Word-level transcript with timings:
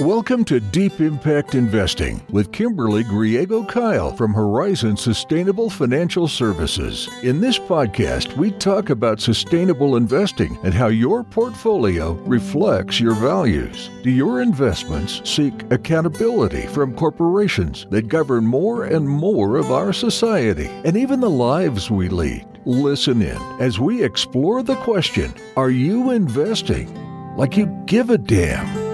Welcome 0.00 0.44
to 0.44 0.60
Deep 0.60 1.00
Impact 1.00 1.56
Investing 1.56 2.24
with 2.30 2.52
Kimberly 2.52 3.02
Griego 3.02 3.68
Kyle 3.68 4.14
from 4.14 4.32
Horizon 4.32 4.96
Sustainable 4.96 5.68
Financial 5.68 6.28
Services. 6.28 7.08
In 7.24 7.40
this 7.40 7.58
podcast, 7.58 8.36
we 8.36 8.52
talk 8.52 8.90
about 8.90 9.20
sustainable 9.20 9.96
investing 9.96 10.56
and 10.62 10.72
how 10.72 10.86
your 10.86 11.24
portfolio 11.24 12.12
reflects 12.12 13.00
your 13.00 13.14
values. 13.14 13.90
Do 14.04 14.10
your 14.10 14.40
investments 14.40 15.20
seek 15.28 15.52
accountability 15.72 16.68
from 16.68 16.94
corporations 16.94 17.84
that 17.90 18.06
govern 18.06 18.46
more 18.46 18.84
and 18.84 19.08
more 19.08 19.56
of 19.56 19.72
our 19.72 19.92
society 19.92 20.68
and 20.84 20.96
even 20.96 21.18
the 21.18 21.28
lives 21.28 21.90
we 21.90 22.08
lead? 22.08 22.46
Listen 22.66 23.20
in 23.20 23.42
as 23.58 23.80
we 23.80 24.04
explore 24.04 24.62
the 24.62 24.76
question 24.76 25.34
Are 25.56 25.70
you 25.70 26.12
investing 26.12 26.94
like 27.36 27.56
you 27.56 27.66
give 27.86 28.10
a 28.10 28.18
damn? 28.18 28.87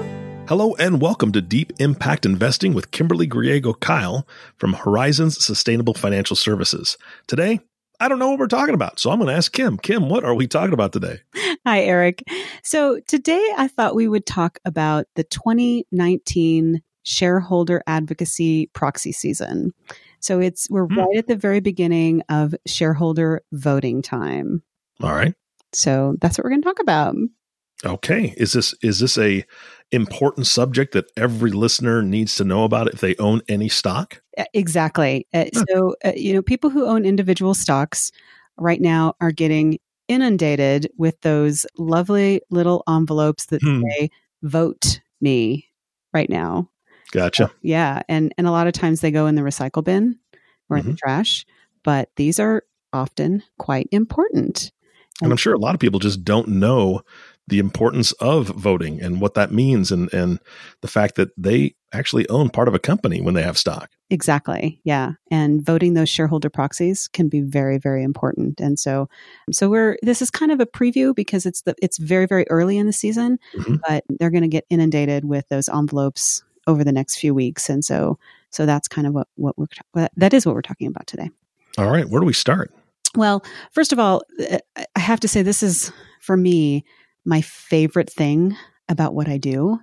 Hello 0.47 0.75
and 0.75 1.01
welcome 1.01 1.33
to 1.33 1.41
Deep 1.41 1.73
Impact 1.79 2.27
Investing 2.27 2.75
with 2.75 2.91
Kimberly 2.91 3.27
Griego 3.27 3.81
Kyle 3.81 4.29
from 4.59 4.75
Horizons 4.75 5.43
Sustainable 5.43 5.95
Financial 5.95 6.37
Services. 6.37 6.99
Today, 7.27 7.61
I 7.99 8.09
don't 8.09 8.19
know 8.19 8.29
what 8.29 8.39
we're 8.39 8.47
talking 8.47 8.75
about, 8.75 9.01
so 9.01 9.11
I'm 9.11 9.19
going 9.19 9.29
to 9.29 9.35
ask 9.35 9.51
Kim. 9.53 9.79
Kim, 9.79 10.11
what 10.11 10.23
are 10.23 10.35
we 10.35 10.47
talking 10.47 10.75
about 10.75 10.93
today? 10.93 11.21
Hi, 11.67 11.81
Eric. 11.81 12.25
So 12.63 13.01
today 13.07 13.43
I 13.57 13.69
thought 13.69 13.95
we 13.95 14.07
would 14.07 14.27
talk 14.27 14.59
about 14.67 15.07
the 15.15 15.25
2019 15.25 16.83
shareholder 17.05 17.83
advocacy 17.87 18.67
proxy 18.75 19.13
season. 19.13 19.73
So 20.21 20.41
it's 20.41 20.69
we're 20.69 20.87
hmm. 20.87 20.99
right 20.99 21.17
at 21.17 21.27
the 21.27 21.37
very 21.37 21.61
beginning 21.61 22.23
of 22.29 22.55
shareholder 22.67 23.43
voting 23.51 24.03
time. 24.03 24.63
All 25.03 25.15
right. 25.15 25.35
So 25.73 26.17
that's 26.21 26.37
what 26.37 26.45
we're 26.45 26.51
going 26.51 26.63
to 26.63 26.69
talk 26.69 26.81
about. 26.81 27.15
Okay. 27.85 28.35
Is 28.37 28.53
this 28.53 28.75
is 28.83 29.01
this 29.01 29.19
a 29.19 29.45
important 29.93 30.47
subject 30.47 30.93
that 30.93 31.11
every 31.17 31.51
listener 31.51 32.03
needs 32.03 32.35
to 32.37 32.45
know 32.45 32.65
about 32.65 32.93
if 32.93 33.01
they 33.01 33.15
own 33.17 33.43
any 33.49 33.69
stock? 33.69 34.23
Exactly. 34.53 35.27
Uh, 35.33 35.45
huh. 35.55 35.65
So, 35.69 35.97
uh, 36.05 36.13
you 36.17 36.33
know, 36.33 36.43
people 36.43 36.71
who 36.71 36.87
own 36.87 37.05
individual 37.05 37.55
stocks 37.55 38.11
right 38.59 38.81
now 38.81 39.15
are 39.21 39.33
getting 39.33 39.79
inundated 40.09 40.91
with 40.99 41.21
those 41.23 41.67
lovely 41.79 42.41
little 42.51 42.83
envelopes 42.89 43.47
that 43.47 43.63
hmm. 43.63 43.83
say 43.83 44.11
vote 44.43 45.01
me 45.21 45.69
right 46.13 46.29
now. 46.29 46.69
Gotcha. 47.13 47.51
yeah, 47.63 48.03
and 48.09 48.35
and 48.37 48.47
a 48.49 48.51
lot 48.51 48.67
of 48.67 48.73
times 48.73 49.01
they 49.01 49.13
go 49.13 49.29
in 49.29 49.37
the 49.37 49.43
recycle 49.43 49.85
bin 49.85 50.19
or 50.69 50.77
mm-hmm. 50.77 50.81
in 50.81 50.85
the 50.87 50.99
mm-hmm. 50.99 51.09
trash, 51.09 51.47
but 51.85 52.11
these 52.17 52.41
are 52.41 52.65
often 52.93 53.43
quite 53.59 53.89
important. 53.93 54.73
And 55.23 55.31
I'm 55.31 55.37
sure 55.37 55.55
a 55.55 55.59
lot 55.59 55.75
of 55.75 55.81
people 55.81 56.01
just 56.01 56.25
don't 56.25 56.49
know 56.49 57.03
the 57.47 57.59
importance 57.59 58.13
of 58.13 58.49
voting 58.49 59.01
and 59.03 59.21
what 59.21 59.35
that 59.35 59.53
means 59.53 59.91
and 59.91 60.13
and 60.13 60.39
the 60.81 60.89
fact 60.89 61.17
that 61.17 61.31
they 61.37 61.75
actually 61.93 62.29
own 62.29 62.49
part 62.49 62.69
of 62.69 62.75
a 62.75 62.79
company 62.79 63.21
when 63.21 63.35
they 63.35 63.43
have 63.43 63.59
stock. 63.59 63.91
Exactly. 64.11 64.81
Yeah. 64.85 65.13
And 65.31 65.65
voting 65.65 65.95
those 65.95 66.09
shareholder 66.09 66.51
proxies 66.51 67.09
can 67.09 67.29
be 67.29 67.41
very 67.41 67.79
very 67.79 68.03
important. 68.03 68.61
And 68.61 68.79
so 68.79 69.09
so 69.51 69.69
we're 69.69 69.97
this 70.03 70.23
is 70.23 70.31
kind 70.31 70.53
of 70.53 70.61
a 70.61 70.67
preview 70.67 71.15
because 71.15 71.47
it's 71.47 71.63
the 71.63 71.75
it's 71.83 71.99
very 71.99 72.27
very 72.27 72.47
early 72.49 72.79
in 72.79 72.87
the 72.87 72.93
season, 72.93 73.39
mm-hmm. 73.55 73.77
but 73.87 74.05
they're 74.09 74.31
going 74.31 74.43
to 74.43 74.49
get 74.49 74.67
inundated 74.71 75.25
with 75.25 75.49
those 75.49 75.69
envelopes 75.69 76.43
over 76.67 76.83
the 76.83 76.93
next 76.93 77.17
few 77.17 77.35
weeks 77.35 77.69
and 77.69 77.85
so 77.85 78.19
so 78.49 78.65
that's 78.65 78.89
kind 78.89 79.07
of 79.07 79.13
what 79.13 79.29
what 79.35 79.59
we're 79.59 79.67
that 80.17 80.33
is 80.33 80.47
what 80.47 80.55
we're 80.55 80.63
talking 80.63 80.87
about 80.87 81.07
today. 81.07 81.29
All 81.77 81.91
right, 81.91 82.09
where 82.09 82.21
do 82.21 82.27
we 82.27 82.33
start? 82.33 82.73
Well, 83.17 83.45
first 83.73 83.93
of 83.93 83.99
all, 83.99 84.23
I 84.97 85.01
have 85.01 85.21
to 85.21 85.29
say 85.29 85.43
this 85.43 85.63
is 85.63 85.93
for 86.21 86.37
me 86.37 86.85
my 87.25 87.41
favorite 87.41 88.11
thing 88.11 88.57
about 88.89 89.15
what 89.15 89.29
I 89.29 89.39
do. 89.39 89.79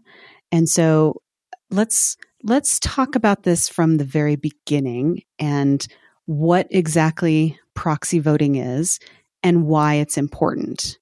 And 0.52 0.70
so 0.70 1.22
let's 1.70 2.18
let's 2.44 2.80
talk 2.80 3.16
about 3.16 3.44
this 3.44 3.70
from 3.70 3.98
the 3.98 4.04
very 4.04 4.36
beginning 4.36 5.24
and 5.40 5.86
what 6.26 6.68
exactly 6.70 7.60
proxy 7.74 8.20
voting 8.20 8.56
is 8.56 9.00
and 9.44 9.66
why 9.66 9.96
it's 9.96 10.18
important. 10.18 10.98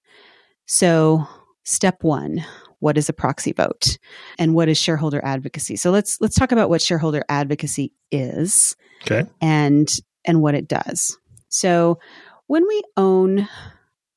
So, 0.66 1.28
step 1.64 2.04
1, 2.04 2.44
what 2.80 2.98
is 2.98 3.10
a 3.10 3.14
proxy 3.14 3.52
vote 3.52 3.98
and 4.38 4.54
what 4.54 4.70
is 4.70 4.78
shareholder 4.78 5.24
advocacy? 5.24 5.76
So 5.76 5.92
let's 5.92 6.20
let's 6.22 6.36
talk 6.36 6.52
about 6.52 6.70
what 6.70 6.82
shareholder 6.82 7.24
advocacy 7.30 7.92
is. 8.12 8.76
Okay. 9.04 9.30
And 9.42 9.90
and 10.26 10.42
what 10.42 10.56
it 10.56 10.68
does. 10.68 11.18
So, 11.50 12.00
when 12.48 12.68
we 12.68 12.82
own 12.98 13.48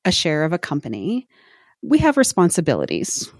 a 0.05 0.11
share 0.11 0.43
of 0.43 0.53
a 0.53 0.59
company, 0.59 1.27
we 1.83 1.99
have 1.99 2.17
responsibilities 2.17 3.31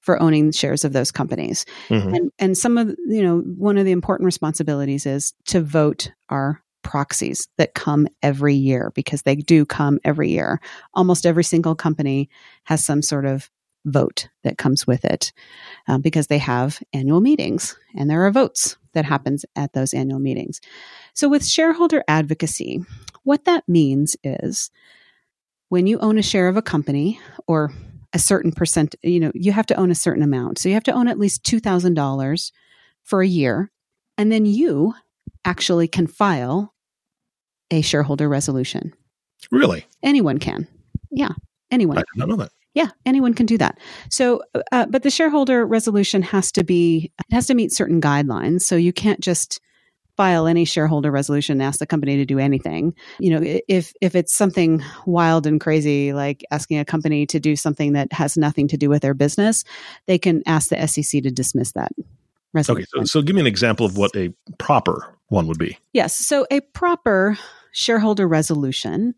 for 0.00 0.20
owning 0.20 0.50
shares 0.50 0.84
of 0.84 0.92
those 0.92 1.10
companies. 1.10 1.64
Mm-hmm. 1.88 2.14
And 2.14 2.32
and 2.38 2.58
some 2.58 2.76
of 2.76 2.88
you 3.06 3.22
know 3.22 3.38
one 3.38 3.78
of 3.78 3.84
the 3.84 3.92
important 3.92 4.26
responsibilities 4.26 5.06
is 5.06 5.32
to 5.46 5.60
vote 5.60 6.12
our 6.28 6.62
proxies 6.82 7.48
that 7.58 7.74
come 7.74 8.08
every 8.22 8.54
year 8.54 8.90
because 8.94 9.22
they 9.22 9.36
do 9.36 9.64
come 9.64 10.00
every 10.04 10.30
year. 10.30 10.60
Almost 10.94 11.24
every 11.24 11.44
single 11.44 11.76
company 11.76 12.28
has 12.64 12.84
some 12.84 13.02
sort 13.02 13.24
of 13.24 13.50
vote 13.84 14.28
that 14.44 14.58
comes 14.58 14.86
with 14.86 15.04
it 15.04 15.32
uh, 15.88 15.98
because 15.98 16.26
they 16.26 16.38
have 16.38 16.80
annual 16.92 17.20
meetings 17.20 17.76
and 17.96 18.10
there 18.10 18.26
are 18.26 18.30
votes 18.30 18.76
that 18.94 19.04
happens 19.04 19.44
at 19.56 19.72
those 19.72 19.94
annual 19.94 20.20
meetings. 20.20 20.60
So 21.14 21.28
with 21.28 21.46
shareholder 21.46 22.04
advocacy, 22.06 22.84
what 23.22 23.44
that 23.44 23.64
means 23.68 24.16
is 24.22 24.70
when 25.68 25.86
you 25.86 25.98
own 26.00 26.18
a 26.18 26.22
share 26.22 26.48
of 26.48 26.56
a 26.56 26.62
company 26.62 27.18
or 27.46 27.72
a 28.12 28.18
certain 28.18 28.52
percent, 28.52 28.94
you 29.02 29.20
know, 29.20 29.32
you 29.34 29.52
have 29.52 29.66
to 29.66 29.74
own 29.74 29.90
a 29.90 29.94
certain 29.94 30.22
amount. 30.22 30.58
So 30.58 30.68
you 30.68 30.74
have 30.74 30.84
to 30.84 30.92
own 30.92 31.08
at 31.08 31.18
least 31.18 31.44
$2,000 31.44 32.52
for 33.04 33.22
a 33.22 33.26
year. 33.26 33.70
And 34.18 34.30
then 34.30 34.44
you 34.44 34.94
actually 35.44 35.88
can 35.88 36.06
file 36.06 36.74
a 37.70 37.80
shareholder 37.80 38.28
resolution. 38.28 38.92
Really? 39.50 39.86
Anyone 40.02 40.38
can. 40.38 40.68
Yeah. 41.10 41.32
Anyone. 41.70 41.98
I 41.98 42.00
did 42.00 42.06
not 42.16 42.28
know 42.28 42.36
that. 42.36 42.52
Yeah, 42.74 42.88
anyone 43.04 43.34
can 43.34 43.44
do 43.44 43.58
that. 43.58 43.78
So, 44.08 44.42
uh, 44.72 44.86
but 44.88 45.02
the 45.02 45.10
shareholder 45.10 45.66
resolution 45.66 46.22
has 46.22 46.50
to 46.52 46.64
be, 46.64 47.12
it 47.18 47.34
has 47.34 47.46
to 47.48 47.54
meet 47.54 47.70
certain 47.70 48.00
guidelines. 48.00 48.62
So 48.62 48.76
you 48.76 48.94
can't 48.94 49.20
just 49.20 49.60
file 50.16 50.46
any 50.46 50.64
shareholder 50.64 51.10
resolution 51.10 51.54
and 51.54 51.62
ask 51.62 51.78
the 51.78 51.86
company 51.86 52.16
to 52.16 52.24
do 52.24 52.38
anything. 52.38 52.94
You 53.18 53.30
know, 53.30 53.60
if 53.68 53.92
if 54.00 54.14
it's 54.14 54.34
something 54.34 54.82
wild 55.06 55.46
and 55.46 55.60
crazy 55.60 56.12
like 56.12 56.44
asking 56.50 56.78
a 56.78 56.84
company 56.84 57.26
to 57.26 57.40
do 57.40 57.56
something 57.56 57.92
that 57.94 58.12
has 58.12 58.36
nothing 58.36 58.68
to 58.68 58.76
do 58.76 58.88
with 58.88 59.02
their 59.02 59.14
business, 59.14 59.64
they 60.06 60.18
can 60.18 60.42
ask 60.46 60.68
the 60.68 60.86
SEC 60.86 61.22
to 61.22 61.30
dismiss 61.30 61.72
that. 61.72 61.92
Resolution. 62.52 62.86
Okay, 62.94 63.06
so, 63.06 63.20
so 63.20 63.22
give 63.22 63.34
me 63.34 63.40
an 63.40 63.46
example 63.46 63.86
of 63.86 63.96
what 63.96 64.14
a 64.14 64.34
proper 64.58 65.16
one 65.28 65.46
would 65.46 65.58
be. 65.58 65.78
Yes, 65.92 66.14
so 66.14 66.46
a 66.50 66.60
proper 66.60 67.38
shareholder 67.72 68.28
resolution 68.28 69.14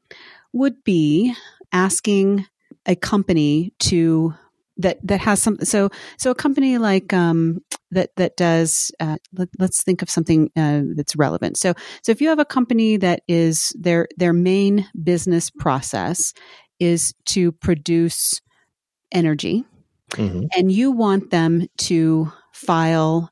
would 0.52 0.84
be 0.84 1.34
asking 1.72 2.46
a 2.86 2.94
company 2.94 3.72
to 3.80 4.34
that 4.76 4.98
that 5.06 5.20
has 5.20 5.42
some 5.42 5.56
so 5.62 5.90
so 6.18 6.30
a 6.30 6.34
company 6.34 6.78
like 6.78 7.12
um 7.12 7.58
that 7.90 8.10
that 8.16 8.36
does 8.36 8.90
uh, 9.00 9.16
let, 9.32 9.48
us 9.60 9.82
think 9.82 10.02
of 10.02 10.10
something 10.10 10.50
uh, 10.56 10.82
that's 10.96 11.16
relevant 11.16 11.56
so 11.56 11.74
so 12.02 12.10
if 12.10 12.20
you 12.20 12.28
have 12.28 12.38
a 12.38 12.44
company 12.44 12.96
that 12.96 13.22
is 13.28 13.72
their 13.78 14.08
their 14.16 14.32
main 14.32 14.86
business 15.02 15.50
process 15.50 16.32
is 16.80 17.14
to 17.24 17.52
produce 17.52 18.40
energy 19.12 19.64
mm-hmm. 20.10 20.44
and 20.56 20.72
you 20.72 20.90
want 20.90 21.30
them 21.30 21.66
to 21.78 22.32
file 22.52 23.30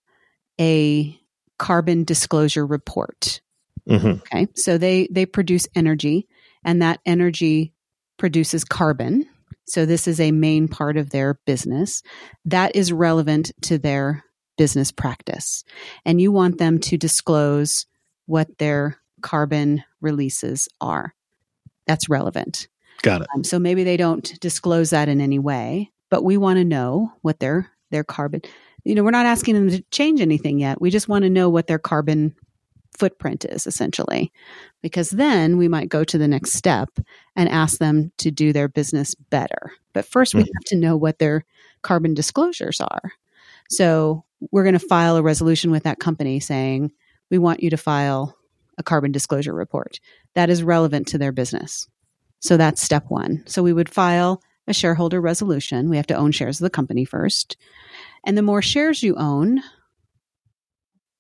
a 0.60 1.18
carbon 1.58 2.04
disclosure 2.04 2.66
report 2.66 3.40
mm-hmm. 3.88 4.12
okay 4.20 4.46
so 4.54 4.78
they 4.78 5.08
they 5.10 5.26
produce 5.26 5.66
energy 5.74 6.28
and 6.64 6.82
that 6.82 7.00
energy 7.04 7.72
produces 8.16 8.62
carbon 8.64 9.26
so 9.66 9.86
this 9.86 10.08
is 10.08 10.20
a 10.20 10.32
main 10.32 10.68
part 10.68 10.96
of 10.96 11.10
their 11.10 11.38
business 11.46 12.02
that 12.44 12.74
is 12.74 12.92
relevant 12.92 13.52
to 13.62 13.78
their 13.78 14.24
business 14.58 14.92
practice. 14.92 15.64
And 16.04 16.20
you 16.20 16.32
want 16.32 16.58
them 16.58 16.78
to 16.80 16.98
disclose 16.98 17.86
what 18.26 18.58
their 18.58 18.98
carbon 19.22 19.84
releases 20.00 20.68
are. 20.80 21.14
That's 21.86 22.08
relevant. 22.08 22.68
Got 23.02 23.22
it. 23.22 23.28
Um, 23.34 23.44
so 23.44 23.58
maybe 23.58 23.84
they 23.84 23.96
don't 23.96 24.38
disclose 24.40 24.90
that 24.90 25.08
in 25.08 25.20
any 25.20 25.38
way, 25.38 25.90
but 26.10 26.22
we 26.22 26.36
want 26.36 26.58
to 26.58 26.64
know 26.64 27.12
what 27.22 27.40
their 27.40 27.70
their 27.90 28.04
carbon. 28.04 28.42
You 28.84 28.94
know, 28.94 29.04
we're 29.04 29.10
not 29.10 29.26
asking 29.26 29.54
them 29.54 29.70
to 29.70 29.82
change 29.90 30.20
anything 30.20 30.58
yet. 30.58 30.80
We 30.80 30.90
just 30.90 31.08
want 31.08 31.22
to 31.24 31.30
know 31.30 31.48
what 31.48 31.66
their 31.66 31.78
carbon 31.78 32.34
footprint 32.96 33.44
is 33.44 33.66
essentially. 33.66 34.32
Because 34.82 35.10
then 35.10 35.56
we 35.56 35.68
might 35.68 35.88
go 35.88 36.04
to 36.04 36.18
the 36.18 36.28
next 36.28 36.52
step 36.52 36.88
and 37.36 37.48
ask 37.48 37.78
them 37.78 38.12
to 38.18 38.30
do 38.30 38.52
their 38.52 38.68
business 38.68 39.14
better. 39.14 39.72
But 39.92 40.10
1st 40.10 40.34
we 40.34 40.42
mm-hmm. 40.42 40.50
have 40.54 40.64
to 40.66 40.76
know 40.76 40.96
what 40.96 41.18
their 41.18 41.44
carbon 41.82 42.14
disclosures 42.14 42.80
are. 42.80 43.12
So 43.68 44.24
we're 44.50 44.64
going 44.64 44.78
to 44.78 44.86
file 44.86 45.16
a 45.16 45.22
resolution 45.22 45.70
with 45.70 45.84
that 45.84 46.00
company 46.00 46.40
saying 46.40 46.92
we 47.30 47.38
want 47.38 47.62
you 47.62 47.70
to 47.70 47.76
file 47.76 48.36
a 48.78 48.82
carbon 48.82 49.12
disclosure 49.12 49.54
report. 49.54 50.00
That 50.34 50.50
is 50.50 50.62
relevant 50.62 51.08
to 51.08 51.18
their 51.18 51.32
business. 51.32 51.88
So 52.40 52.56
that's 52.56 52.82
step 52.82 53.04
one. 53.08 53.44
So 53.46 53.62
we 53.62 53.72
would 53.72 53.88
file 53.88 54.42
a 54.66 54.74
shareholder 54.74 55.20
resolution. 55.20 55.88
We 55.88 55.96
have 55.96 56.06
to 56.08 56.16
own 56.16 56.32
shares 56.32 56.60
of 56.60 56.64
the 56.64 56.70
company 56.70 57.04
first. 57.04 57.56
And 58.24 58.36
the 58.36 58.42
more 58.42 58.62
shares 58.62 59.02
you 59.02 59.14
own, 59.16 59.62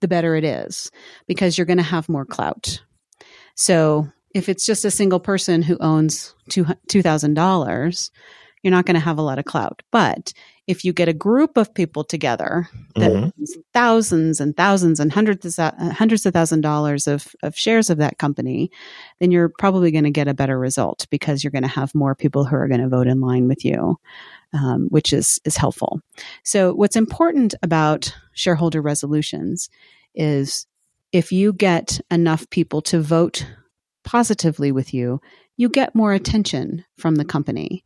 the 0.02 0.08
better 0.08 0.36
it 0.36 0.44
is 0.44 0.90
because 1.26 1.56
you're 1.56 1.64
going 1.64 1.78
to 1.78 1.82
have 1.82 2.10
more 2.10 2.26
clout. 2.26 2.82
So 3.54 4.08
if 4.34 4.50
it's 4.50 4.66
just 4.66 4.84
a 4.84 4.90
single 4.90 5.20
person 5.20 5.62
who 5.62 5.78
owns 5.80 6.34
two 6.50 6.64
$2,000, 6.64 8.10
you're 8.62 8.70
not 8.70 8.86
going 8.86 8.94
to 8.94 9.00
have 9.00 9.18
a 9.18 9.22
lot 9.22 9.38
of 9.38 9.44
clout. 9.44 9.82
But 9.90 10.32
if 10.68 10.84
you 10.84 10.92
get 10.92 11.08
a 11.08 11.12
group 11.12 11.56
of 11.56 11.74
people 11.74 12.04
together 12.04 12.68
that 12.94 13.10
mm-hmm. 13.10 13.60
thousands 13.74 14.40
and 14.40 14.56
thousands 14.56 15.00
and 15.00 15.12
hundreds 15.12 15.58
of, 15.58 15.74
hundreds 15.92 16.24
of 16.24 16.32
thousand 16.32 16.60
dollars 16.60 17.08
of, 17.08 17.34
of 17.42 17.56
shares 17.56 17.90
of 17.90 17.98
that 17.98 18.18
company, 18.18 18.70
then 19.18 19.32
you're 19.32 19.48
probably 19.48 19.90
going 19.90 20.04
to 20.04 20.10
get 20.10 20.28
a 20.28 20.34
better 20.34 20.58
result 20.58 21.06
because 21.10 21.42
you're 21.42 21.50
going 21.50 21.62
to 21.62 21.68
have 21.68 21.94
more 21.94 22.14
people 22.14 22.44
who 22.44 22.54
are 22.54 22.68
going 22.68 22.80
to 22.80 22.88
vote 22.88 23.08
in 23.08 23.20
line 23.20 23.48
with 23.48 23.64
you, 23.64 23.98
um, 24.52 24.86
which 24.90 25.12
is 25.12 25.40
is 25.44 25.56
helpful. 25.56 26.00
So 26.44 26.72
what's 26.74 26.96
important 26.96 27.54
about 27.62 28.14
shareholder 28.32 28.80
resolutions 28.80 29.68
is 30.14 30.66
if 31.12 31.32
you 31.32 31.52
get 31.52 32.00
enough 32.10 32.48
people 32.50 32.80
to 32.82 33.00
vote 33.00 33.46
positively 34.04 34.72
with 34.72 34.92
you, 34.94 35.20
you 35.56 35.68
get 35.68 35.94
more 35.94 36.12
attention 36.12 36.84
from 36.96 37.16
the 37.16 37.24
company 37.24 37.84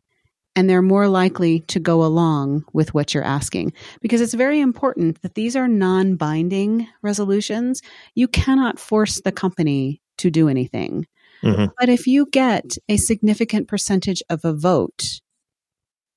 and 0.56 0.70
they're 0.70 0.82
more 0.82 1.06
likely 1.06 1.60
to 1.60 1.78
go 1.78 2.02
along 2.02 2.64
with 2.72 2.94
what 2.94 3.12
you're 3.12 3.22
asking 3.22 3.74
because 4.00 4.20
it's 4.22 4.32
very 4.32 4.60
important 4.60 5.20
that 5.22 5.34
these 5.34 5.54
are 5.54 5.68
non 5.68 6.16
binding 6.16 6.88
resolutions. 7.02 7.82
You 8.14 8.26
cannot 8.26 8.80
force 8.80 9.20
the 9.20 9.32
company 9.32 10.00
to 10.18 10.30
do 10.30 10.48
anything. 10.48 11.06
Mm-hmm. 11.42 11.66
But 11.78 11.90
if 11.90 12.06
you 12.06 12.26
get 12.32 12.78
a 12.88 12.96
significant 12.96 13.68
percentage 13.68 14.22
of 14.30 14.44
a 14.44 14.54
vote, 14.54 15.20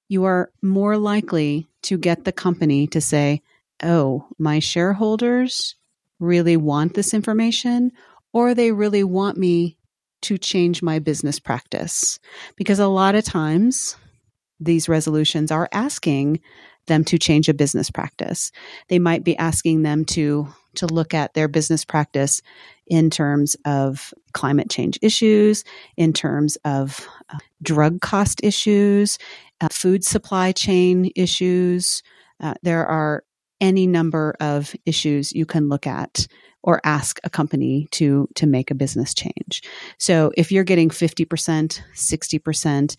you 0.10 0.26
are 0.26 0.52
more 0.62 0.98
likely 0.98 1.70
to 1.84 1.98
get 1.98 2.26
the 2.26 2.32
company 2.34 2.88
to 2.88 3.00
say, 3.00 3.42
oh, 3.82 4.28
my 4.38 4.60
shareholders 4.60 5.76
really 6.20 6.58
want 6.58 6.96
this 6.96 7.14
information, 7.14 7.92
or 8.34 8.54
they 8.54 8.74
really 8.74 9.04
want 9.04 9.38
me 9.38 9.78
to 10.22 10.38
change 10.38 10.84
my 10.84 11.00
business 11.00 11.40
practice. 11.40 12.20
Because 12.58 12.80
a 12.80 12.88
lot 12.88 13.16
of 13.16 13.24
times, 13.24 13.96
these 14.60 14.90
resolutions 14.90 15.52
are 15.52 15.70
asking 15.72 16.42
them 16.88 17.06
to 17.06 17.18
change 17.18 17.48
a 17.48 17.54
business 17.54 17.90
practice. 17.90 18.52
They 18.90 19.00
might 19.00 19.24
be 19.24 19.38
asking 19.38 19.84
them 19.84 20.04
to 20.06 20.50
to 20.76 20.88
look 20.88 21.14
at 21.14 21.34
their 21.34 21.48
business 21.48 21.86
practice 21.86 22.42
in 22.88 23.10
terms 23.10 23.56
of 23.66 24.14
climate 24.34 24.70
change 24.70 24.98
issues, 25.02 25.64
in 25.98 26.14
terms 26.14 26.58
of 26.66 27.08
uh, 27.30 27.38
drug 27.62 28.02
cost 28.02 28.42
issues, 28.44 29.18
uh, 29.62 29.68
food 29.72 30.04
supply 30.04 30.52
chain 30.52 31.12
issues. 31.16 32.02
Uh, 32.40 32.54
there 32.64 32.86
are 32.86 33.24
any 33.62 33.86
number 33.86 34.36
of 34.40 34.76
issues 34.86 35.34
you 35.34 35.46
can 35.46 35.68
look 35.68 35.86
at 35.86 36.28
or 36.64 36.82
ask 36.84 37.20
a 37.24 37.30
company 37.30 37.88
to 37.92 38.28
to 38.36 38.46
make 38.46 38.72
a 38.72 38.76
business 38.76 39.14
change. 39.14 39.62
So 39.98 40.32
if 40.38 40.52
you're 40.52 40.64
getting 40.64 40.90
50%, 40.90 41.82
60%, 41.96 42.96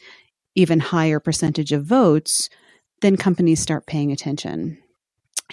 even 0.54 0.80
higher 0.80 1.20
percentage 1.20 1.72
of 1.72 1.84
votes, 1.84 2.48
then 3.00 3.16
companies 3.16 3.60
start 3.60 3.86
paying 3.86 4.12
attention. 4.12 4.78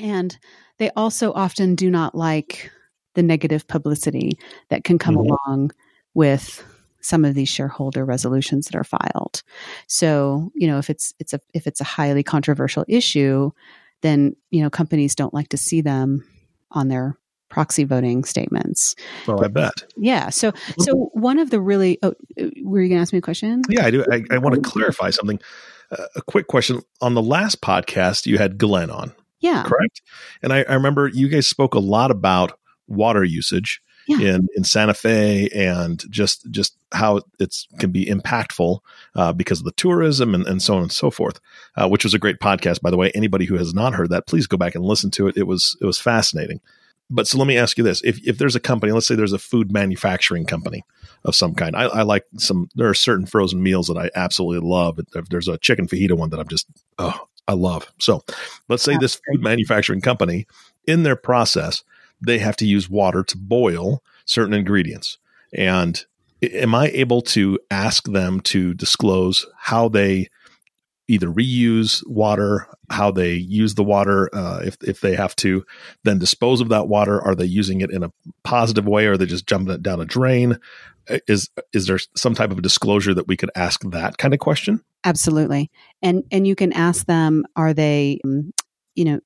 And 0.01 0.38
they 0.77 0.89
also 0.91 1.33
often 1.33 1.75
do 1.75 1.89
not 1.89 2.15
like 2.15 2.71
the 3.15 3.23
negative 3.23 3.67
publicity 3.67 4.38
that 4.69 4.83
can 4.83 4.97
come 4.99 5.15
mm-hmm. 5.15 5.33
along 5.47 5.71
with 6.13 6.63
some 7.01 7.23
of 7.23 7.35
these 7.35 7.49
shareholder 7.49 8.03
resolutions 8.03 8.67
that 8.67 8.75
are 8.75 8.83
filed. 8.83 9.41
So, 9.88 10.51
you 10.55 10.67
know, 10.67 10.77
if 10.77 10.89
it's 10.89 11.13
it's 11.19 11.33
a 11.33 11.39
if 11.53 11.67
it's 11.67 11.81
a 11.81 11.85
highly 11.85 12.23
controversial 12.23 12.85
issue, 12.88 13.51
then, 14.01 14.35
you 14.51 14.61
know, 14.61 14.69
companies 14.69 15.15
don't 15.15 15.33
like 15.33 15.49
to 15.49 15.57
see 15.57 15.81
them 15.81 16.23
on 16.71 16.89
their 16.89 17.17
proxy 17.49 17.85
voting 17.85 18.23
statements. 18.25 18.95
Well, 19.25 19.44
I 19.44 19.47
bet. 19.47 19.85
Yeah. 19.95 20.29
So, 20.29 20.51
so 20.79 21.09
one 21.13 21.39
of 21.39 21.49
the 21.49 21.61
really, 21.61 21.97
oh, 22.03 22.13
were 22.61 22.81
you 22.81 22.89
going 22.89 22.97
to 22.97 23.01
ask 23.01 23.13
me 23.13 23.19
a 23.19 23.21
question? 23.21 23.61
Yeah, 23.69 23.85
I 23.85 23.91
do. 23.91 24.05
I, 24.11 24.23
I 24.29 24.38
want 24.38 24.55
to 24.55 24.61
clarify 24.61 25.11
something. 25.11 25.39
Uh, 25.89 26.03
a 26.17 26.21
quick 26.21 26.47
question. 26.47 26.81
On 27.01 27.13
the 27.13 27.21
last 27.21 27.61
podcast, 27.61 28.25
you 28.25 28.38
had 28.38 28.57
Glenn 28.57 28.89
on. 28.89 29.13
Yeah. 29.39 29.63
Correct. 29.63 30.01
And 30.41 30.51
I, 30.51 30.63
I 30.63 30.73
remember 30.73 31.07
you 31.07 31.27
guys 31.29 31.47
spoke 31.47 31.75
a 31.75 31.79
lot 31.79 32.11
about 32.11 32.59
water 32.87 33.23
usage. 33.23 33.81
Yeah. 34.09 34.35
in 34.35 34.47
in 34.55 34.63
Santa 34.63 34.93
Fe 34.93 35.49
and 35.53 36.01
just 36.09 36.49
just 36.49 36.77
how 36.93 37.19
it's 37.39 37.67
can 37.77 37.91
be 37.91 38.05
impactful 38.05 38.79
uh, 39.15 39.33
because 39.33 39.59
of 39.59 39.65
the 39.65 39.73
tourism 39.73 40.33
and, 40.33 40.47
and 40.47 40.61
so 40.61 40.75
on 40.75 40.83
and 40.83 40.91
so 40.93 41.11
forth, 41.11 41.41
uh, 41.75 41.89
which 41.89 42.05
was 42.05 42.13
a 42.13 42.17
great 42.19 42.39
podcast 42.39 42.79
by 42.81 42.89
the 42.89 42.95
way. 42.95 43.11
Anybody 43.13 43.43
who 43.43 43.57
has 43.57 43.73
not 43.73 43.93
heard 43.93 44.09
that, 44.11 44.25
please 44.25 44.47
go 44.47 44.55
back 44.55 44.75
and 44.75 44.85
listen 44.85 45.11
to 45.11 45.27
it. 45.27 45.35
It 45.35 45.43
was 45.43 45.75
it 45.81 45.85
was 45.85 45.99
fascinating. 45.99 46.61
But 47.09 47.27
so 47.27 47.37
let 47.37 47.47
me 47.47 47.57
ask 47.57 47.77
you 47.77 47.83
this: 47.83 48.01
if 48.05 48.25
if 48.25 48.37
there's 48.37 48.55
a 48.55 48.61
company, 48.61 48.93
let's 48.93 49.07
say 49.07 49.15
there's 49.15 49.33
a 49.33 49.39
food 49.39 49.73
manufacturing 49.73 50.45
company 50.45 50.83
of 51.25 51.35
some 51.35 51.53
kind, 51.53 51.75
I, 51.75 51.83
I 51.83 52.01
like 52.03 52.23
some. 52.37 52.69
There 52.75 52.87
are 52.87 52.93
certain 52.93 53.25
frozen 53.25 53.61
meals 53.61 53.87
that 53.87 53.97
I 53.97 54.09
absolutely 54.15 54.65
love. 54.65 54.99
If 55.15 55.27
there's 55.29 55.49
a 55.49 55.57
chicken 55.57 55.87
fajita 55.87 56.13
one 56.13 56.29
that 56.29 56.39
I'm 56.39 56.47
just 56.47 56.67
oh 56.97 57.27
I 57.47 57.53
love. 57.53 57.91
So 57.99 58.23
let's 58.67 58.83
say 58.83 58.97
this 58.97 59.15
food 59.15 59.41
manufacturing 59.41 60.01
company 60.01 60.47
in 60.85 61.03
their 61.03 61.15
process 61.15 61.83
they 62.19 62.39
have 62.39 62.55
to 62.57 62.65
use 62.65 62.89
water 62.89 63.23
to 63.23 63.38
boil 63.38 64.01
certain 64.25 64.53
ingredients 64.53 65.19
and 65.53 66.03
am 66.41 66.75
I 66.75 66.89
able 66.89 67.21
to 67.21 67.59
ask 67.71 68.05
them 68.05 68.41
to 68.41 68.73
disclose 68.73 69.45
how 69.57 69.89
they 69.89 70.29
either 71.07 71.27
reuse 71.27 72.05
water, 72.05 72.67
how 72.89 73.11
they 73.11 73.33
use 73.33 73.75
the 73.75 73.83
water, 73.83 74.29
uh, 74.33 74.59
if 74.63 74.77
if 74.83 75.01
they 75.01 75.15
have 75.15 75.35
to 75.38 75.65
then 76.03 76.19
dispose 76.19 76.61
of 76.61 76.69
that 76.69 76.88
water, 76.88 77.21
are 77.21 77.35
they 77.35 77.45
using 77.45 77.81
it 77.81 77.91
in 77.91 78.03
a 78.03 78.11
positive 78.44 78.85
way, 78.85 79.05
or 79.05 79.13
are 79.13 79.17
they 79.17 79.25
just 79.25 79.47
jumping 79.47 79.73
it 79.73 79.81
down 79.81 80.01
a 80.01 80.05
drain? 80.05 80.59
Is 81.27 81.49
is 81.73 81.88
there 81.88 81.99
some 82.15 82.35
type 82.35 82.51
of 82.51 82.59
a 82.59 82.61
disclosure 82.61 83.13
that 83.13 83.27
we 83.27 83.38
could 83.38 83.51
ask 83.55 83.81
that 83.91 84.17
kind 84.17 84.33
of 84.33 84.39
question? 84.39 84.83
Absolutely, 85.07 85.71
and 86.01 86.25
and 86.31 86.45
you 86.45 86.54
can 86.54 86.74
ask 86.74 87.06
them: 87.06 87.45
Are 87.56 87.74
they, 87.74 88.19
um, 88.25 88.51
you 88.94 89.06
know, 89.06 89.19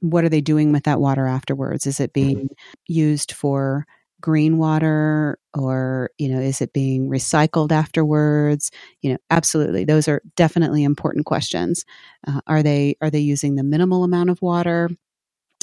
what 0.00 0.22
are 0.22 0.28
they 0.28 0.42
doing 0.42 0.70
with 0.70 0.84
that 0.84 1.00
water 1.00 1.26
afterwards? 1.26 1.86
Is 1.86 1.98
it 1.98 2.12
being 2.12 2.36
mm-hmm. 2.36 2.54
used 2.86 3.32
for 3.32 3.86
green 4.20 4.58
water 4.58 5.38
or 5.54 6.10
you 6.18 6.28
know 6.28 6.40
is 6.40 6.60
it 6.60 6.74
being 6.74 7.08
recycled 7.08 7.72
afterwards? 7.72 8.70
You 9.00 9.12
know 9.12 9.18
absolutely. 9.30 9.84
Those 9.84 10.08
are 10.08 10.20
definitely 10.36 10.84
important 10.84 11.24
questions. 11.24 11.86
Uh, 12.26 12.42
are 12.46 12.62
they 12.62 12.96
are 13.00 13.10
they 13.10 13.20
using 13.20 13.54
the 13.54 13.64
minimal 13.64 14.04
amount 14.04 14.28
of 14.28 14.42
water? 14.42 14.90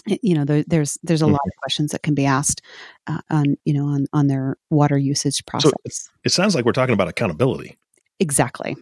You 0.07 0.33
know 0.33 0.43
there, 0.43 0.63
there's 0.65 0.97
there's 1.03 1.21
a 1.21 1.27
lot 1.27 1.41
of 1.45 1.51
questions 1.61 1.91
that 1.91 2.01
can 2.01 2.15
be 2.15 2.25
asked 2.25 2.63
uh, 3.05 3.21
on 3.29 3.57
you 3.63 3.75
know 3.75 3.85
on 3.85 4.07
on 4.11 4.25
their 4.25 4.57
water 4.71 4.97
usage 4.97 5.45
process. 5.45 5.71
so 5.87 6.11
it 6.23 6.31
sounds 6.31 6.55
like 6.55 6.65
we're 6.65 6.71
talking 6.71 6.93
about 6.95 7.09
accountability. 7.09 7.77
Exactly 8.19 8.75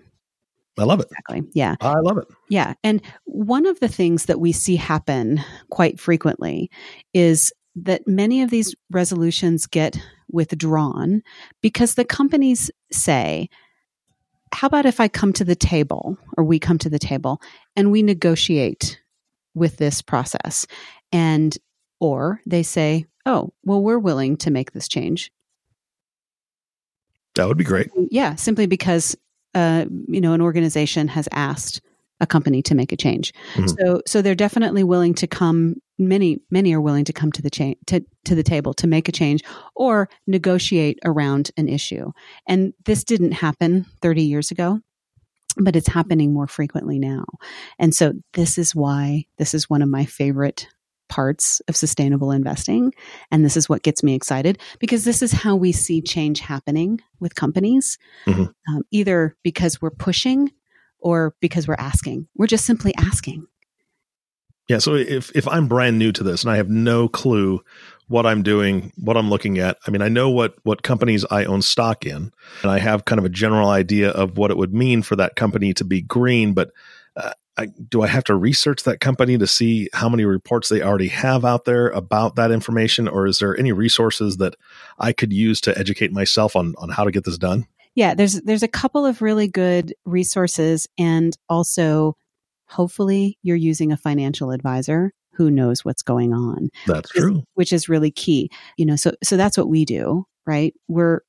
I 0.77 0.83
love 0.83 0.99
it. 0.99 1.07
Exactly. 1.11 1.43
Yeah. 1.53 1.75
I 1.81 1.99
love 1.99 2.17
it. 2.17 2.27
Yeah. 2.49 2.73
And 2.83 3.01
one 3.25 3.65
of 3.65 3.79
the 3.79 3.89
things 3.89 4.25
that 4.25 4.39
we 4.39 4.51
see 4.51 4.77
happen 4.77 5.41
quite 5.69 5.99
frequently 5.99 6.71
is 7.13 7.51
that 7.75 8.07
many 8.07 8.41
of 8.41 8.49
these 8.49 8.73
resolutions 8.89 9.67
get 9.67 9.99
withdrawn 10.29 11.21
because 11.61 11.95
the 11.95 12.05
companies 12.05 12.71
say, 12.91 13.49
how 14.53 14.67
about 14.67 14.85
if 14.85 14.99
I 14.99 15.07
come 15.07 15.33
to 15.33 15.45
the 15.45 15.55
table 15.55 16.17
or 16.37 16.43
we 16.43 16.59
come 16.59 16.77
to 16.79 16.89
the 16.89 16.99
table 16.99 17.41
and 17.75 17.91
we 17.91 18.01
negotiate 18.01 18.99
with 19.53 19.77
this 19.77 20.01
process? 20.01 20.67
And, 21.11 21.57
or 21.99 22.41
they 22.45 22.63
say, 22.63 23.05
oh, 23.25 23.53
well, 23.63 23.81
we're 23.81 23.99
willing 23.99 24.37
to 24.37 24.51
make 24.51 24.71
this 24.71 24.87
change. 24.87 25.31
That 27.35 27.47
would 27.47 27.57
be 27.57 27.63
great. 27.63 27.89
Yeah, 28.09 28.35
simply 28.35 28.65
because, 28.65 29.15
uh, 29.53 29.85
you 30.07 30.21
know, 30.21 30.33
an 30.33 30.41
organization 30.41 31.07
has 31.09 31.27
asked 31.31 31.81
a 32.19 32.27
company 32.27 32.61
to 32.61 32.75
make 32.75 32.91
a 32.91 32.97
change. 32.97 33.33
Mm-hmm. 33.55 33.67
So 33.67 34.01
so 34.05 34.21
they're 34.21 34.35
definitely 34.35 34.83
willing 34.83 35.13
to 35.15 35.27
come 35.27 35.75
many 35.97 36.39
many 36.49 36.73
are 36.73 36.81
willing 36.81 37.05
to 37.05 37.13
come 37.13 37.31
to 37.31 37.41
the 37.41 37.49
cha- 37.49 37.73
to, 37.87 38.05
to 38.25 38.35
the 38.35 38.43
table 38.43 38.73
to 38.75 38.87
make 38.87 39.09
a 39.09 39.11
change 39.11 39.41
or 39.75 40.07
negotiate 40.27 40.99
around 41.03 41.51
an 41.57 41.67
issue. 41.67 42.11
And 42.47 42.73
this 42.85 43.03
didn't 43.03 43.33
happen 43.33 43.85
30 44.01 44.23
years 44.23 44.51
ago 44.51 44.79
but 45.57 45.75
it's 45.75 45.87
happening 45.87 46.33
more 46.33 46.47
frequently 46.47 46.97
now. 46.97 47.25
And 47.77 47.93
so 47.93 48.13
this 48.33 48.57
is 48.57 48.73
why 48.73 49.25
this 49.37 49.53
is 49.53 49.69
one 49.69 49.81
of 49.81 49.89
my 49.89 50.05
favorite 50.05 50.67
parts 51.11 51.61
of 51.67 51.75
sustainable 51.75 52.31
investing. 52.31 52.93
And 53.31 53.43
this 53.43 53.57
is 53.57 53.67
what 53.67 53.83
gets 53.83 54.01
me 54.01 54.15
excited 54.15 54.57
because 54.79 55.03
this 55.03 55.21
is 55.21 55.33
how 55.33 55.57
we 55.57 55.73
see 55.73 56.01
change 56.01 56.39
happening 56.39 57.01
with 57.19 57.35
companies, 57.35 57.99
mm-hmm. 58.25 58.43
um, 58.43 58.83
either 58.91 59.35
because 59.43 59.81
we're 59.81 59.91
pushing 59.91 60.51
or 60.99 61.35
because 61.41 61.67
we're 61.67 61.75
asking. 61.77 62.27
We're 62.37 62.47
just 62.47 62.65
simply 62.65 62.95
asking. 62.95 63.45
Yeah. 64.69 64.77
So 64.77 64.95
if, 64.95 65.35
if 65.35 65.49
I'm 65.49 65.67
brand 65.67 65.99
new 65.99 66.13
to 66.13 66.23
this 66.23 66.43
and 66.43 66.51
I 66.51 66.55
have 66.55 66.69
no 66.69 67.09
clue 67.09 67.59
what 68.07 68.25
I'm 68.25 68.41
doing, 68.41 68.93
what 68.95 69.17
I'm 69.17 69.29
looking 69.29 69.57
at, 69.57 69.77
I 69.85 69.91
mean, 69.91 70.01
I 70.01 70.07
know 70.07 70.29
what, 70.29 70.55
what 70.63 70.81
companies 70.81 71.25
I 71.29 71.43
own 71.43 71.61
stock 71.61 72.05
in, 72.05 72.31
and 72.61 72.71
I 72.71 72.79
have 72.79 73.03
kind 73.03 73.19
of 73.19 73.25
a 73.25 73.29
general 73.29 73.67
idea 73.67 74.11
of 74.11 74.37
what 74.37 74.49
it 74.49 74.55
would 74.55 74.73
mean 74.73 75.01
for 75.01 75.17
that 75.17 75.35
company 75.35 75.73
to 75.73 75.83
be 75.83 76.01
green. 76.01 76.53
But 76.53 76.71
I, 77.57 77.65
do 77.65 78.01
I 78.01 78.07
have 78.07 78.23
to 78.25 78.35
research 78.35 78.83
that 78.83 78.99
company 78.99 79.37
to 79.37 79.47
see 79.47 79.89
how 79.93 80.09
many 80.09 80.25
reports 80.25 80.69
they 80.69 80.81
already 80.81 81.09
have 81.09 81.43
out 81.43 81.65
there 81.65 81.89
about 81.89 82.35
that 82.35 82.51
information, 82.51 83.07
or 83.07 83.27
is 83.27 83.39
there 83.39 83.57
any 83.57 83.71
resources 83.71 84.37
that 84.37 84.55
I 84.99 85.11
could 85.13 85.33
use 85.33 85.59
to 85.61 85.77
educate 85.77 86.11
myself 86.11 86.55
on 86.55 86.73
on 86.77 86.89
how 86.89 87.03
to 87.03 87.11
get 87.11 87.25
this 87.25 87.37
done? 87.37 87.67
Yeah, 87.93 88.13
there's 88.13 88.41
there's 88.41 88.63
a 88.63 88.69
couple 88.69 89.05
of 89.05 89.21
really 89.21 89.47
good 89.47 89.93
resources, 90.05 90.87
and 90.97 91.37
also 91.49 92.15
hopefully 92.67 93.37
you're 93.43 93.57
using 93.57 93.91
a 93.91 93.97
financial 93.97 94.51
advisor 94.51 95.13
who 95.33 95.51
knows 95.51 95.83
what's 95.83 96.01
going 96.01 96.33
on. 96.33 96.69
That's 96.87 97.09
true, 97.09 97.43
which 97.55 97.73
is 97.73 97.89
really 97.89 98.11
key. 98.11 98.49
You 98.77 98.85
know, 98.85 98.95
so 98.95 99.11
so 99.23 99.35
that's 99.35 99.57
what 99.57 99.67
we 99.67 99.83
do, 99.83 100.25
right? 100.45 100.73
We're 100.87 101.19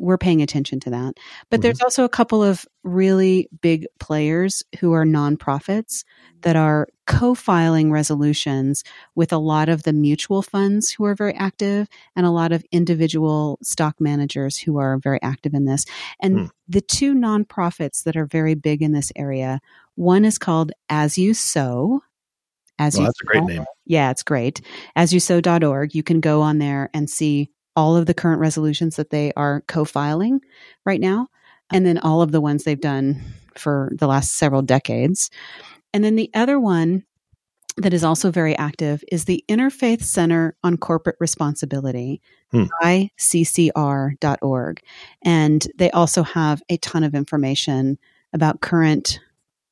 we're 0.00 0.18
paying 0.18 0.40
attention 0.40 0.80
to 0.80 0.90
that. 0.90 1.14
But 1.50 1.56
mm-hmm. 1.56 1.62
there's 1.62 1.80
also 1.82 2.04
a 2.04 2.08
couple 2.08 2.42
of 2.42 2.66
really 2.82 3.48
big 3.60 3.86
players 4.00 4.64
who 4.80 4.92
are 4.92 5.04
nonprofits 5.04 6.04
that 6.40 6.56
are 6.56 6.88
co 7.06 7.34
filing 7.34 7.92
resolutions 7.92 8.82
with 9.14 9.32
a 9.32 9.38
lot 9.38 9.68
of 9.68 9.82
the 9.82 9.92
mutual 9.92 10.40
funds 10.42 10.90
who 10.90 11.04
are 11.04 11.14
very 11.14 11.34
active 11.34 11.86
and 12.16 12.24
a 12.24 12.30
lot 12.30 12.50
of 12.50 12.64
individual 12.72 13.58
stock 13.62 13.96
managers 14.00 14.56
who 14.56 14.78
are 14.78 14.98
very 14.98 15.20
active 15.22 15.52
in 15.52 15.66
this. 15.66 15.84
And 16.20 16.36
mm. 16.36 16.50
the 16.66 16.80
two 16.80 17.14
nonprofits 17.14 18.04
that 18.04 18.16
are 18.16 18.26
very 18.26 18.54
big 18.54 18.82
in 18.82 18.92
this 18.92 19.12
area 19.14 19.60
one 19.96 20.24
is 20.24 20.38
called 20.38 20.72
As 20.88 21.18
You 21.18 21.34
Sow. 21.34 22.00
As 22.78 22.94
well, 22.94 23.02
you 23.02 23.06
that's 23.08 23.20
a 23.20 23.26
great 23.26 23.44
name. 23.44 23.64
Yeah, 23.84 24.10
it's 24.10 24.22
great. 24.22 24.62
As 24.96 25.12
you 25.12 25.20
sow.org. 25.20 25.94
You 25.94 26.02
can 26.02 26.20
go 26.20 26.40
on 26.40 26.56
there 26.56 26.88
and 26.94 27.10
see 27.10 27.50
all 27.76 27.96
of 27.96 28.06
the 28.06 28.14
current 28.14 28.40
resolutions 28.40 28.96
that 28.96 29.10
they 29.10 29.32
are 29.36 29.62
co-filing 29.68 30.40
right 30.84 31.00
now 31.00 31.28
and 31.72 31.86
then 31.86 31.98
all 31.98 32.22
of 32.22 32.32
the 32.32 32.40
ones 32.40 32.64
they've 32.64 32.80
done 32.80 33.22
for 33.56 33.90
the 33.92 34.06
last 34.06 34.36
several 34.36 34.62
decades. 34.62 35.30
And 35.92 36.04
then 36.04 36.16
the 36.16 36.30
other 36.34 36.58
one 36.58 37.04
that 37.76 37.94
is 37.94 38.04
also 38.04 38.30
very 38.30 38.56
active 38.56 39.02
is 39.10 39.24
the 39.24 39.44
Interfaith 39.48 40.02
Center 40.02 40.56
on 40.62 40.76
Corporate 40.76 41.16
Responsibility, 41.20 42.20
hmm. 42.50 42.64
iccr.org. 42.82 44.82
And 45.22 45.66
they 45.76 45.90
also 45.90 46.22
have 46.22 46.62
a 46.68 46.76
ton 46.78 47.04
of 47.04 47.14
information 47.14 47.98
about 48.32 48.60
current 48.60 49.20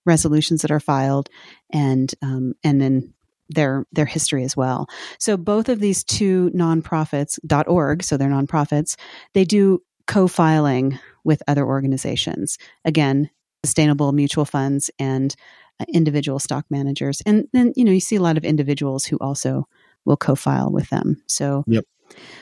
resolutions 0.04 0.62
that 0.62 0.70
are 0.70 0.80
filed 0.80 1.28
and 1.70 2.14
um, 2.22 2.54
and 2.64 2.80
then 2.80 3.12
their 3.48 3.86
their 3.92 4.06
history 4.06 4.44
as 4.44 4.56
well. 4.56 4.86
So 5.18 5.36
both 5.36 5.68
of 5.68 5.80
these 5.80 6.04
two 6.04 6.50
nonprofits 6.54 7.38
.org, 7.66 8.02
so 8.02 8.16
they're 8.16 8.28
nonprofits, 8.28 8.96
they 9.34 9.44
do 9.44 9.80
co-filing 10.06 10.98
with 11.24 11.42
other 11.48 11.66
organizations. 11.66 12.58
Again, 12.84 13.30
sustainable 13.64 14.12
mutual 14.12 14.44
funds 14.44 14.90
and 14.98 15.34
uh, 15.80 15.84
individual 15.92 16.38
stock 16.38 16.64
managers. 16.70 17.20
And 17.26 17.46
then 17.52 17.72
you 17.76 17.84
know, 17.84 17.92
you 17.92 18.00
see 18.00 18.16
a 18.16 18.22
lot 18.22 18.36
of 18.36 18.44
individuals 18.44 19.04
who 19.04 19.16
also 19.18 19.68
will 20.04 20.16
co-file 20.16 20.70
with 20.70 20.88
them. 20.90 21.22
So 21.26 21.64
Yep. 21.66 21.84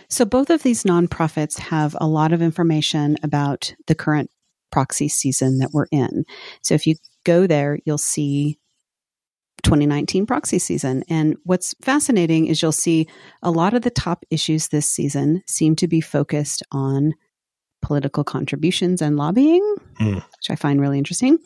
So 0.08 0.24
both 0.24 0.50
of 0.50 0.62
these 0.62 0.84
nonprofits 0.84 1.58
have 1.58 1.96
a 2.00 2.06
lot 2.06 2.32
of 2.32 2.40
information 2.40 3.16
about 3.22 3.74
the 3.86 3.94
current 3.96 4.30
proxy 4.70 5.08
season 5.08 5.58
that 5.58 5.70
we're 5.72 5.86
in. 5.90 6.24
So 6.62 6.74
if 6.74 6.86
you 6.86 6.96
go 7.24 7.46
there, 7.46 7.78
you'll 7.84 7.98
see 7.98 8.58
2019 9.66 10.26
proxy 10.26 10.60
season. 10.60 11.02
And 11.08 11.36
what's 11.42 11.74
fascinating 11.82 12.46
is 12.46 12.62
you'll 12.62 12.70
see 12.70 13.08
a 13.42 13.50
lot 13.50 13.74
of 13.74 13.82
the 13.82 13.90
top 13.90 14.24
issues 14.30 14.68
this 14.68 14.86
season 14.86 15.42
seem 15.46 15.74
to 15.76 15.88
be 15.88 16.00
focused 16.00 16.62
on 16.70 17.14
political 17.82 18.22
contributions 18.22 19.02
and 19.02 19.16
lobbying, 19.16 19.76
mm. 20.00 20.14
which 20.14 20.50
I 20.50 20.54
find 20.54 20.80
really 20.80 20.98
interesting. 20.98 21.38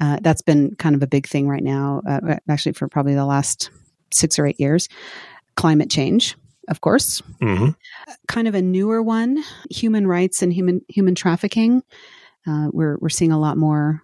Uh, 0.00 0.18
that's 0.20 0.42
been 0.42 0.74
kind 0.74 0.96
of 0.96 1.04
a 1.04 1.06
big 1.06 1.28
thing 1.28 1.48
right 1.48 1.62
now, 1.62 2.02
uh, 2.08 2.36
actually, 2.48 2.72
for 2.72 2.88
probably 2.88 3.14
the 3.14 3.24
last 3.24 3.70
six 4.12 4.40
or 4.40 4.46
eight 4.46 4.58
years. 4.58 4.88
Climate 5.56 5.88
change, 5.88 6.36
of 6.68 6.80
course. 6.80 7.22
Mm-hmm. 7.40 7.70
Kind 8.26 8.48
of 8.48 8.56
a 8.56 8.62
newer 8.62 9.00
one, 9.00 9.42
human 9.70 10.06
rights 10.06 10.42
and 10.42 10.52
human 10.52 10.80
human 10.88 11.14
trafficking. 11.14 11.84
Uh, 12.44 12.68
we're 12.72 12.96
we're 12.98 13.08
seeing 13.08 13.32
a 13.32 13.38
lot 13.38 13.56
more 13.56 14.02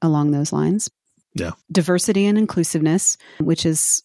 along 0.00 0.30
those 0.30 0.52
lines. 0.52 0.90
Yeah. 1.38 1.52
Diversity 1.70 2.26
and 2.26 2.38
inclusiveness, 2.38 3.16
which 3.38 3.66
is 3.66 4.02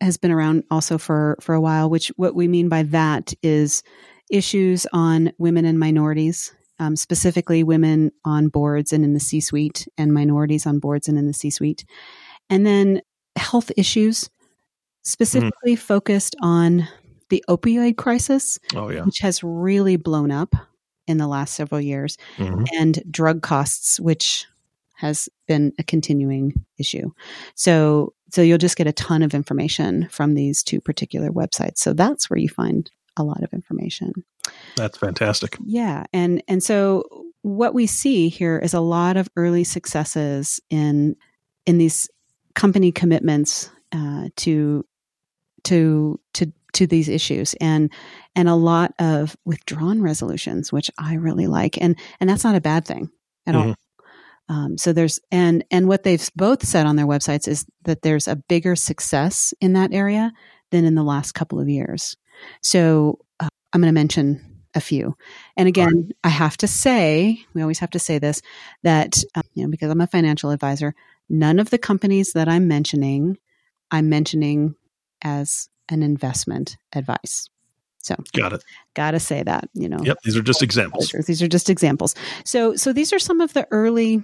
has 0.00 0.16
been 0.16 0.30
around 0.30 0.64
also 0.70 0.98
for 0.98 1.36
for 1.40 1.54
a 1.54 1.60
while, 1.60 1.90
which 1.90 2.08
what 2.16 2.34
we 2.34 2.48
mean 2.48 2.68
by 2.68 2.82
that 2.84 3.34
is 3.42 3.82
issues 4.30 4.86
on 4.92 5.32
women 5.38 5.64
and 5.64 5.78
minorities, 5.78 6.54
um, 6.78 6.96
specifically 6.96 7.62
women 7.62 8.12
on 8.24 8.48
boards 8.48 8.92
and 8.92 9.04
in 9.04 9.12
the 9.12 9.20
C 9.20 9.40
suite, 9.40 9.86
and 9.98 10.14
minorities 10.14 10.66
on 10.66 10.78
boards 10.78 11.08
and 11.08 11.18
in 11.18 11.26
the 11.26 11.34
C 11.34 11.50
suite. 11.50 11.84
And 12.48 12.66
then 12.66 13.02
health 13.36 13.70
issues, 13.76 14.30
specifically 15.02 15.74
mm. 15.74 15.78
focused 15.78 16.36
on 16.40 16.88
the 17.28 17.44
opioid 17.48 17.96
crisis, 17.96 18.58
oh, 18.74 18.90
yeah. 18.90 19.02
which 19.02 19.18
has 19.20 19.42
really 19.44 19.96
blown 19.96 20.30
up 20.30 20.54
in 21.06 21.18
the 21.18 21.28
last 21.28 21.54
several 21.54 21.80
years, 21.80 22.16
mm-hmm. 22.36 22.64
and 22.78 23.02
drug 23.10 23.42
costs, 23.42 23.98
which 24.00 24.46
has 25.00 25.28
been 25.48 25.72
a 25.78 25.82
continuing 25.82 26.52
issue. 26.78 27.10
So, 27.54 28.12
so 28.30 28.42
you'll 28.42 28.58
just 28.58 28.76
get 28.76 28.86
a 28.86 28.92
ton 28.92 29.22
of 29.22 29.34
information 29.34 30.08
from 30.10 30.34
these 30.34 30.62
two 30.62 30.80
particular 30.80 31.30
websites. 31.30 31.78
So 31.78 31.92
that's 31.92 32.28
where 32.28 32.38
you 32.38 32.48
find 32.48 32.90
a 33.16 33.24
lot 33.24 33.42
of 33.42 33.52
information. 33.52 34.12
That's 34.76 34.98
fantastic. 34.98 35.56
Yeah, 35.64 36.04
and 36.12 36.42
and 36.48 36.62
so 36.62 37.04
what 37.42 37.74
we 37.74 37.86
see 37.86 38.28
here 38.28 38.58
is 38.58 38.74
a 38.74 38.80
lot 38.80 39.16
of 39.16 39.28
early 39.36 39.64
successes 39.64 40.60
in 40.70 41.16
in 41.66 41.78
these 41.78 42.08
company 42.54 42.92
commitments 42.92 43.70
uh, 43.92 44.28
to 44.36 44.84
to 45.64 46.20
to 46.34 46.52
to 46.72 46.86
these 46.86 47.08
issues 47.08 47.54
and 47.60 47.92
and 48.36 48.48
a 48.48 48.54
lot 48.54 48.94
of 48.98 49.36
withdrawn 49.44 50.00
resolutions 50.00 50.72
which 50.72 50.90
i 50.98 51.14
really 51.14 51.46
like 51.46 51.76
and 51.80 51.98
and 52.20 52.30
that's 52.30 52.44
not 52.44 52.54
a 52.54 52.60
bad 52.60 52.84
thing 52.84 53.10
at 53.46 53.54
mm-hmm. 53.54 53.70
all 53.70 53.74
um, 54.48 54.76
so 54.78 54.92
there's 54.92 55.20
and 55.30 55.64
and 55.70 55.86
what 55.86 56.02
they've 56.02 56.28
both 56.34 56.66
said 56.66 56.86
on 56.86 56.96
their 56.96 57.06
websites 57.06 57.46
is 57.46 57.66
that 57.84 58.02
there's 58.02 58.26
a 58.26 58.36
bigger 58.36 58.74
success 58.74 59.54
in 59.60 59.74
that 59.74 59.92
area 59.92 60.32
than 60.70 60.84
in 60.84 60.94
the 60.94 61.04
last 61.04 61.32
couple 61.32 61.60
of 61.60 61.68
years. 61.68 62.16
So 62.62 63.18
uh, 63.38 63.48
I'm 63.72 63.80
going 63.80 63.92
to 63.92 63.94
mention 63.94 64.50
a 64.74 64.80
few. 64.80 65.16
And 65.56 65.68
again. 65.68 66.10
I 66.22 66.28
have 66.28 66.56
to 66.58 66.68
say, 66.68 67.44
we 67.54 67.62
always 67.62 67.78
have 67.80 67.90
to 67.90 67.98
say 67.98 68.18
this 68.18 68.40
that 68.82 69.22
um, 69.34 69.42
you 69.54 69.64
know 69.64 69.70
because 69.70 69.90
I'm 69.90 70.00
a 70.00 70.06
financial 70.06 70.50
advisor, 70.50 70.94
none 71.28 71.58
of 71.58 71.70
the 71.70 71.78
companies 71.78 72.32
that 72.34 72.48
I'm 72.48 72.68
mentioning, 72.68 73.38
I'm 73.90 74.08
mentioning 74.08 74.74
as 75.22 75.68
an 75.88 76.02
investment 76.02 76.76
advice. 76.92 77.48
So 78.02 78.16
got 78.32 78.52
it. 78.52 78.64
Got 78.94 79.12
to 79.12 79.20
say 79.20 79.42
that, 79.42 79.68
you 79.74 79.88
know. 79.88 79.98
Yep, 80.02 80.18
these 80.24 80.36
are 80.36 80.42
just 80.42 80.62
examples. 80.62 81.12
These 81.26 81.42
are 81.42 81.48
just 81.48 81.68
examples. 81.68 82.14
So 82.44 82.76
so 82.76 82.92
these 82.92 83.12
are 83.12 83.18
some 83.18 83.40
of 83.40 83.52
the 83.52 83.66
early 83.70 84.22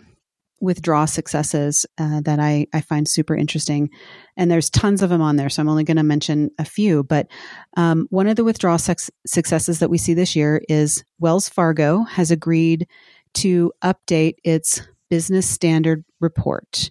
withdraw 0.61 1.04
successes 1.04 1.85
uh, 1.99 2.21
that 2.23 2.40
I, 2.40 2.66
I 2.73 2.80
find 2.80 3.06
super 3.06 3.37
interesting. 3.37 3.90
And 4.37 4.50
there's 4.50 4.71
tons 4.71 5.02
of 5.02 5.11
them 5.11 5.21
on 5.21 5.37
there. 5.37 5.50
So 5.50 5.61
I'm 5.61 5.68
only 5.68 5.85
going 5.85 5.99
to 5.99 6.02
mention 6.02 6.50
a 6.59 6.64
few. 6.64 7.04
But 7.04 7.28
um, 7.76 8.06
one 8.11 8.26
of 8.26 8.37
the 8.37 8.45
withdrawal 8.45 8.78
sex- 8.78 9.11
successes 9.26 9.80
that 9.80 9.90
we 9.90 9.99
see 9.99 10.14
this 10.14 10.35
year 10.35 10.62
is 10.68 11.04
Wells 11.18 11.49
Fargo 11.49 12.04
has 12.04 12.30
agreed 12.30 12.87
to 13.35 13.73
update 13.85 14.37
its 14.45 14.80
business 15.11 15.49
standard 15.49 16.04
report, 16.21 16.90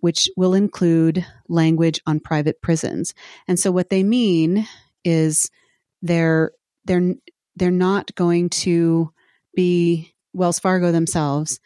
which 0.00 0.28
will 0.36 0.54
include 0.54 1.24
language 1.48 2.00
on 2.06 2.20
private 2.20 2.60
prisons. 2.60 3.14
And 3.46 3.58
so 3.58 3.70
what 3.70 3.90
they 3.90 4.02
mean 4.02 4.66
is 5.04 5.50
they're 6.04 6.52
they're 6.84 7.14
they're 7.56 7.70
not 7.70 8.14
going 8.14 8.50
to 8.50 9.12
be 9.54 10.14
Wells 10.32 10.58
Fargo 10.58 10.92
themselves 10.92 11.58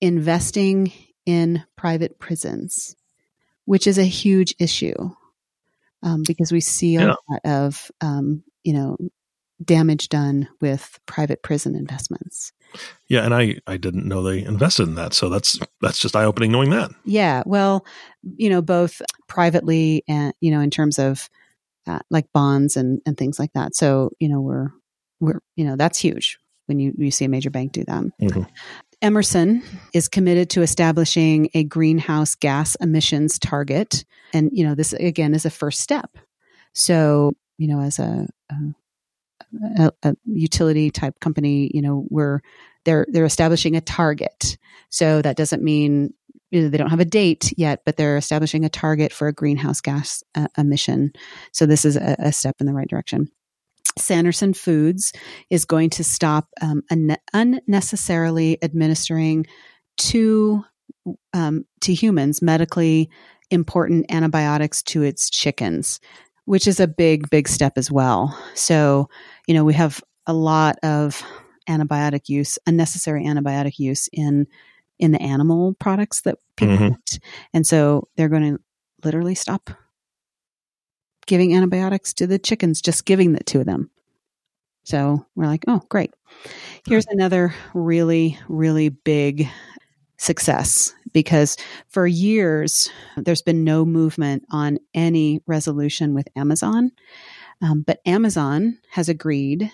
investing 0.00 0.92
in 1.26 1.64
private 1.76 2.18
prisons, 2.18 2.96
which 3.64 3.86
is 3.86 3.98
a 3.98 4.04
huge 4.04 4.54
issue 4.58 5.10
um, 6.02 6.22
because 6.26 6.52
we 6.52 6.60
see 6.60 6.96
a 6.96 7.00
yeah. 7.00 7.14
lot 7.28 7.40
of, 7.44 7.90
um, 8.00 8.42
you 8.62 8.72
know, 8.72 8.96
damage 9.62 10.08
done 10.08 10.48
with 10.60 10.98
private 11.06 11.42
prison 11.42 11.74
investments. 11.74 12.52
Yeah, 13.08 13.24
and 13.24 13.34
I 13.34 13.56
I 13.66 13.76
didn't 13.76 14.06
know 14.06 14.22
they 14.22 14.44
invested 14.44 14.86
in 14.88 14.94
that, 14.94 15.12
so 15.12 15.28
that's 15.28 15.58
that's 15.80 15.98
just 15.98 16.14
eye 16.14 16.24
opening 16.24 16.52
knowing 16.52 16.70
that. 16.70 16.92
Yeah, 17.04 17.42
well, 17.44 17.84
you 18.36 18.48
know, 18.48 18.62
both 18.62 19.02
privately 19.26 20.04
and 20.06 20.32
you 20.40 20.52
know, 20.52 20.60
in 20.60 20.70
terms 20.70 20.98
of 20.98 21.28
uh, 21.90 21.98
like 22.10 22.26
bonds 22.32 22.76
and 22.76 23.00
and 23.06 23.16
things 23.16 23.38
like 23.38 23.52
that. 23.54 23.74
So 23.74 24.10
you 24.18 24.28
know, 24.28 24.40
we're 24.40 24.70
we're 25.20 25.40
you 25.56 25.64
know 25.64 25.76
that's 25.76 25.98
huge 25.98 26.38
when 26.66 26.78
you 26.78 26.92
you 26.96 27.10
see 27.10 27.24
a 27.24 27.28
major 27.28 27.50
bank 27.50 27.72
do 27.72 27.84
that. 27.84 28.04
Mm-hmm. 28.20 28.42
Emerson 29.02 29.62
is 29.94 30.08
committed 30.08 30.50
to 30.50 30.62
establishing 30.62 31.48
a 31.54 31.64
greenhouse 31.64 32.34
gas 32.34 32.74
emissions 32.76 33.38
target. 33.38 34.04
And, 34.34 34.50
you 34.52 34.64
know, 34.64 34.74
this 34.74 34.92
again 34.92 35.34
is 35.34 35.46
a 35.46 35.50
first 35.50 35.80
step. 35.80 36.10
So, 36.74 37.32
you 37.56 37.66
know, 37.66 37.80
as 37.80 37.98
a, 37.98 38.28
a, 39.78 39.92
a 40.02 40.14
utility 40.26 40.90
type 40.90 41.18
company, 41.20 41.70
you 41.72 41.80
know, 41.80 42.06
we're, 42.10 42.40
they're, 42.84 43.06
they're 43.08 43.24
establishing 43.24 43.74
a 43.74 43.80
target. 43.80 44.58
So 44.90 45.22
that 45.22 45.36
doesn't 45.36 45.62
mean 45.62 46.12
they 46.50 46.76
don't 46.76 46.90
have 46.90 47.00
a 47.00 47.04
date 47.04 47.52
yet, 47.56 47.82
but 47.84 47.96
they're 47.96 48.16
establishing 48.16 48.64
a 48.64 48.68
target 48.68 49.12
for 49.12 49.28
a 49.28 49.32
greenhouse 49.32 49.80
gas 49.80 50.22
uh, 50.34 50.48
emission. 50.58 51.12
So 51.52 51.66
this 51.66 51.84
is 51.84 51.96
a, 51.96 52.16
a, 52.18 52.32
step 52.32 52.56
in 52.60 52.66
the 52.66 52.72
right 52.72 52.88
direction. 52.88 53.28
Sanderson 53.98 54.54
Foods 54.54 55.12
is 55.48 55.64
going 55.64 55.90
to 55.90 56.04
stop 56.04 56.48
um, 56.60 56.82
un- 56.90 57.16
unnecessarily 57.32 58.58
administering 58.62 59.46
to 59.98 60.64
um, 61.32 61.64
to 61.80 61.94
humans 61.94 62.42
medically 62.42 63.08
important 63.50 64.06
antibiotics 64.10 64.82
to 64.82 65.02
its 65.02 65.30
chickens, 65.30 65.98
which 66.44 66.66
is 66.66 66.80
a 66.80 66.88
big 66.88 67.30
big 67.30 67.48
step 67.48 67.74
as 67.76 67.90
well. 67.90 68.36
So 68.54 69.08
you 69.46 69.54
know 69.54 69.64
we 69.64 69.74
have 69.74 70.02
a 70.26 70.32
lot 70.32 70.76
of 70.82 71.22
antibiotic 71.68 72.28
use, 72.28 72.58
unnecessary 72.66 73.24
antibiotic 73.24 73.78
use 73.78 74.08
in 74.12 74.46
in 75.00 75.12
the 75.12 75.20
animal 75.20 75.74
products 75.74 76.20
that 76.22 76.38
people 76.56 76.76
mm-hmm. 76.76 76.94
eat. 76.94 77.20
And 77.52 77.66
so 77.66 78.08
they're 78.16 78.28
going 78.28 78.56
to 78.56 78.62
literally 79.04 79.34
stop 79.34 79.70
giving 81.26 81.54
antibiotics 81.54 82.12
to 82.14 82.26
the 82.26 82.38
chickens, 82.38 82.80
just 82.80 83.04
giving 83.04 83.34
it 83.34 83.46
to 83.46 83.64
them. 83.64 83.90
So 84.84 85.24
we're 85.34 85.46
like, 85.46 85.64
oh, 85.68 85.82
great. 85.88 86.12
Here's 86.86 87.06
another 87.06 87.54
really, 87.74 88.38
really 88.48 88.88
big 88.88 89.48
success 90.18 90.94
because 91.12 91.56
for 91.88 92.06
years 92.06 92.90
there's 93.16 93.42
been 93.42 93.64
no 93.64 93.84
movement 93.84 94.44
on 94.50 94.78
any 94.94 95.40
resolution 95.46 96.14
with 96.14 96.28
Amazon. 96.36 96.92
Um, 97.62 97.82
but 97.86 98.00
Amazon 98.06 98.78
has 98.90 99.08
agreed 99.08 99.70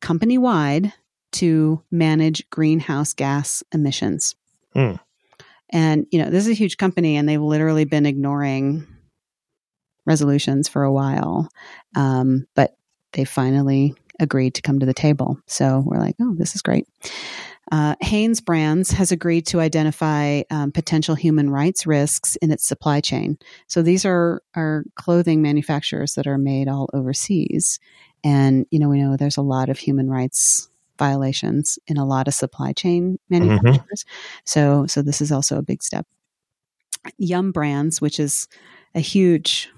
company 0.00 0.38
wide 0.38 0.92
to 1.32 1.82
manage 1.90 2.48
greenhouse 2.50 3.12
gas 3.12 3.62
emissions. 3.72 4.34
Mm. 4.74 4.98
And, 5.70 6.06
you 6.10 6.22
know, 6.22 6.30
this 6.30 6.46
is 6.46 6.50
a 6.50 6.54
huge 6.54 6.76
company 6.76 7.16
and 7.16 7.28
they've 7.28 7.40
literally 7.40 7.84
been 7.84 8.06
ignoring 8.06 8.86
resolutions 10.06 10.68
for 10.68 10.82
a 10.82 10.92
while. 10.92 11.48
Um, 11.94 12.46
but 12.54 12.76
they 13.12 13.24
finally 13.24 13.94
agreed 14.18 14.54
to 14.54 14.62
come 14.62 14.78
to 14.80 14.86
the 14.86 14.94
table. 14.94 15.38
So 15.46 15.82
we're 15.84 15.98
like, 15.98 16.16
oh, 16.20 16.34
this 16.36 16.54
is 16.54 16.62
great. 16.62 16.86
Uh, 17.72 17.94
Hanesbrands 18.02 18.92
has 18.92 19.12
agreed 19.12 19.46
to 19.46 19.60
identify 19.60 20.42
um, 20.50 20.72
potential 20.72 21.14
human 21.14 21.50
rights 21.50 21.86
risks 21.86 22.34
in 22.36 22.50
its 22.50 22.66
supply 22.66 23.00
chain. 23.00 23.38
So 23.68 23.80
these 23.80 24.04
are, 24.04 24.42
are 24.56 24.84
clothing 24.96 25.40
manufacturers 25.40 26.14
that 26.14 26.26
are 26.26 26.38
made 26.38 26.68
all 26.68 26.90
overseas. 26.92 27.78
And, 28.24 28.66
you 28.70 28.80
know, 28.80 28.88
we 28.88 29.00
know 29.00 29.16
there's 29.16 29.36
a 29.36 29.42
lot 29.42 29.68
of 29.68 29.78
human 29.78 30.10
rights 30.10 30.68
violations 31.00 31.80
in 31.88 31.96
a 31.96 32.04
lot 32.04 32.28
of 32.28 32.34
supply 32.34 32.72
chain 32.72 33.18
mm-hmm. 33.32 33.46
manufacturers. 33.46 34.04
Mm-hmm. 34.04 34.40
So, 34.44 34.86
so 34.86 35.02
this 35.02 35.20
is 35.20 35.32
also 35.32 35.58
a 35.58 35.62
big 35.62 35.82
step. 35.82 36.06
Yum 37.18 37.50
Brands, 37.50 38.00
which 38.00 38.20
is 38.20 38.46
a 38.94 39.00
huge 39.00 39.70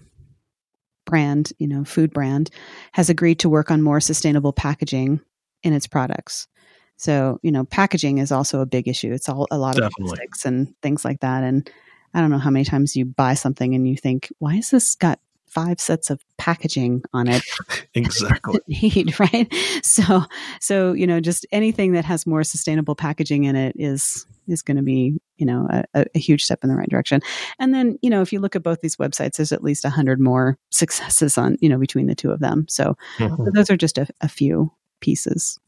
brand, 1.07 1.53
you 1.59 1.69
know, 1.69 1.85
food 1.85 2.13
brand, 2.13 2.51
has 2.93 3.09
agreed 3.09 3.39
to 3.39 3.49
work 3.49 3.71
on 3.71 3.81
more 3.81 4.01
sustainable 4.01 4.53
packaging 4.53 5.21
in 5.63 5.73
its 5.73 5.87
products. 5.87 6.49
So, 6.97 7.39
you 7.43 7.53
know, 7.53 7.65
packaging 7.65 8.19
is 8.19 8.33
also 8.33 8.61
a 8.61 8.67
big 8.67 8.89
issue. 8.89 9.13
It's 9.13 9.29
all 9.29 9.47
a 9.51 9.59
lot 9.59 9.77
of 9.77 9.83
Definitely. 9.83 10.17
plastics 10.17 10.45
and 10.45 10.75
things 10.83 11.05
like 11.05 11.21
that. 11.21 11.45
And 11.45 11.71
I 12.15 12.21
don't 12.21 12.31
know 12.31 12.39
how 12.39 12.51
many 12.51 12.65
times 12.65 12.97
you 12.97 13.05
buy 13.05 13.35
something 13.35 13.75
and 13.75 13.89
you 13.89 13.97
think, 13.97 14.33
why 14.39 14.57
has 14.57 14.71
this 14.71 14.95
got 14.97 15.21
five 15.53 15.81
sets 15.81 16.11
of 16.11 16.25
packaging 16.39 17.03
on 17.13 17.29
it. 17.29 17.43
Exactly. 17.95 18.59
Need 18.69 19.21
right? 19.21 19.53
So 19.83 20.23
so 20.61 20.95
you 20.95 21.07
know 21.07 21.21
just 21.21 21.45
anything 21.53 21.93
that 21.93 22.07
has 22.07 22.27
more 22.27 22.43
sustainable 22.43 22.95
packaging 22.95 23.45
in 23.45 23.55
it 23.55 23.77
is 23.79 24.27
is 24.49 24.63
going 24.63 24.79
to 24.79 24.83
be 24.83 25.21
you 25.37 25.45
know 25.45 25.69
a, 25.71 26.07
a, 26.15 26.19
huge 26.19 26.43
step 26.43 26.61
in 26.63 26.71
the 26.71 26.75
right 26.75 26.89
direction. 26.89 27.21
And 27.59 27.75
then 27.75 27.99
you 28.01 28.09
know 28.09 28.23
if 28.23 28.33
you 28.33 28.41
look 28.41 28.57
at 28.57 28.63
both 28.63 28.81
these 28.81 28.97
websites 28.97 29.37
there's 29.37 29.53
at 29.53 29.63
least 29.63 29.85
a 29.85 29.89
100 29.89 30.21
more 30.21 30.57
successes 30.71 31.37
on 31.37 31.59
you 31.61 31.69
know 31.69 31.77
between 31.77 32.07
the 32.07 32.15
two 32.15 32.31
of 32.31 32.41
them. 32.41 32.65
So, 32.67 32.97
mm-hmm. 33.19 33.45
so 33.45 33.51
those 33.53 33.69
are 33.69 33.77
just 33.77 33.99
a, 33.99 34.07
a 34.23 34.29
few 34.29 34.73
pieces 35.01 35.61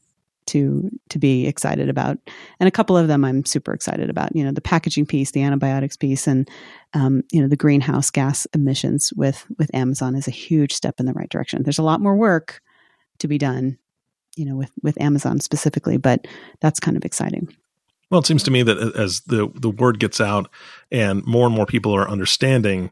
to 0.47 0.89
to 1.09 1.19
be 1.19 1.47
excited 1.47 1.89
about. 1.89 2.17
And 2.59 2.67
a 2.67 2.71
couple 2.71 2.97
of 2.97 3.07
them 3.07 3.23
i'm 3.23 3.45
super 3.45 3.73
excited 3.73 4.09
about 4.09 4.35
you 4.35 4.43
know 4.43 4.51
the 4.51 4.61
packaging 4.61 5.05
piece 5.05 5.31
the 5.31 5.43
antibiotics 5.43 5.97
piece 5.97 6.27
and 6.27 6.49
um, 6.93 7.23
you 7.31 7.41
know 7.41 7.47
the 7.47 7.55
greenhouse 7.55 8.09
gas 8.09 8.45
emissions 8.53 9.11
with 9.15 9.45
with 9.57 9.73
amazon 9.73 10.15
is 10.15 10.27
a 10.27 10.31
huge 10.31 10.73
step 10.73 10.99
in 10.99 11.05
the 11.05 11.13
right 11.13 11.29
direction. 11.29 11.63
There's 11.63 11.79
a 11.79 11.83
lot 11.83 12.01
more 12.01 12.15
work 12.15 12.61
to 13.19 13.27
be 13.27 13.37
done 13.37 13.77
you 14.35 14.45
know 14.45 14.55
with 14.55 14.71
with 14.81 14.99
amazon 15.01 15.39
specifically 15.39 15.97
but 15.97 16.27
that's 16.59 16.79
kind 16.79 16.97
of 16.97 17.05
exciting. 17.05 17.53
Well 18.11 18.19
it 18.19 18.27
seems 18.27 18.43
to 18.43 18.51
me 18.51 18.63
that 18.63 18.77
as 18.95 19.21
the 19.21 19.49
the 19.55 19.69
word 19.69 19.99
gets 19.99 20.21
out 20.21 20.49
and 20.91 21.25
more 21.25 21.47
and 21.47 21.55
more 21.55 21.65
people 21.65 21.95
are 21.95 22.09
understanding 22.09 22.91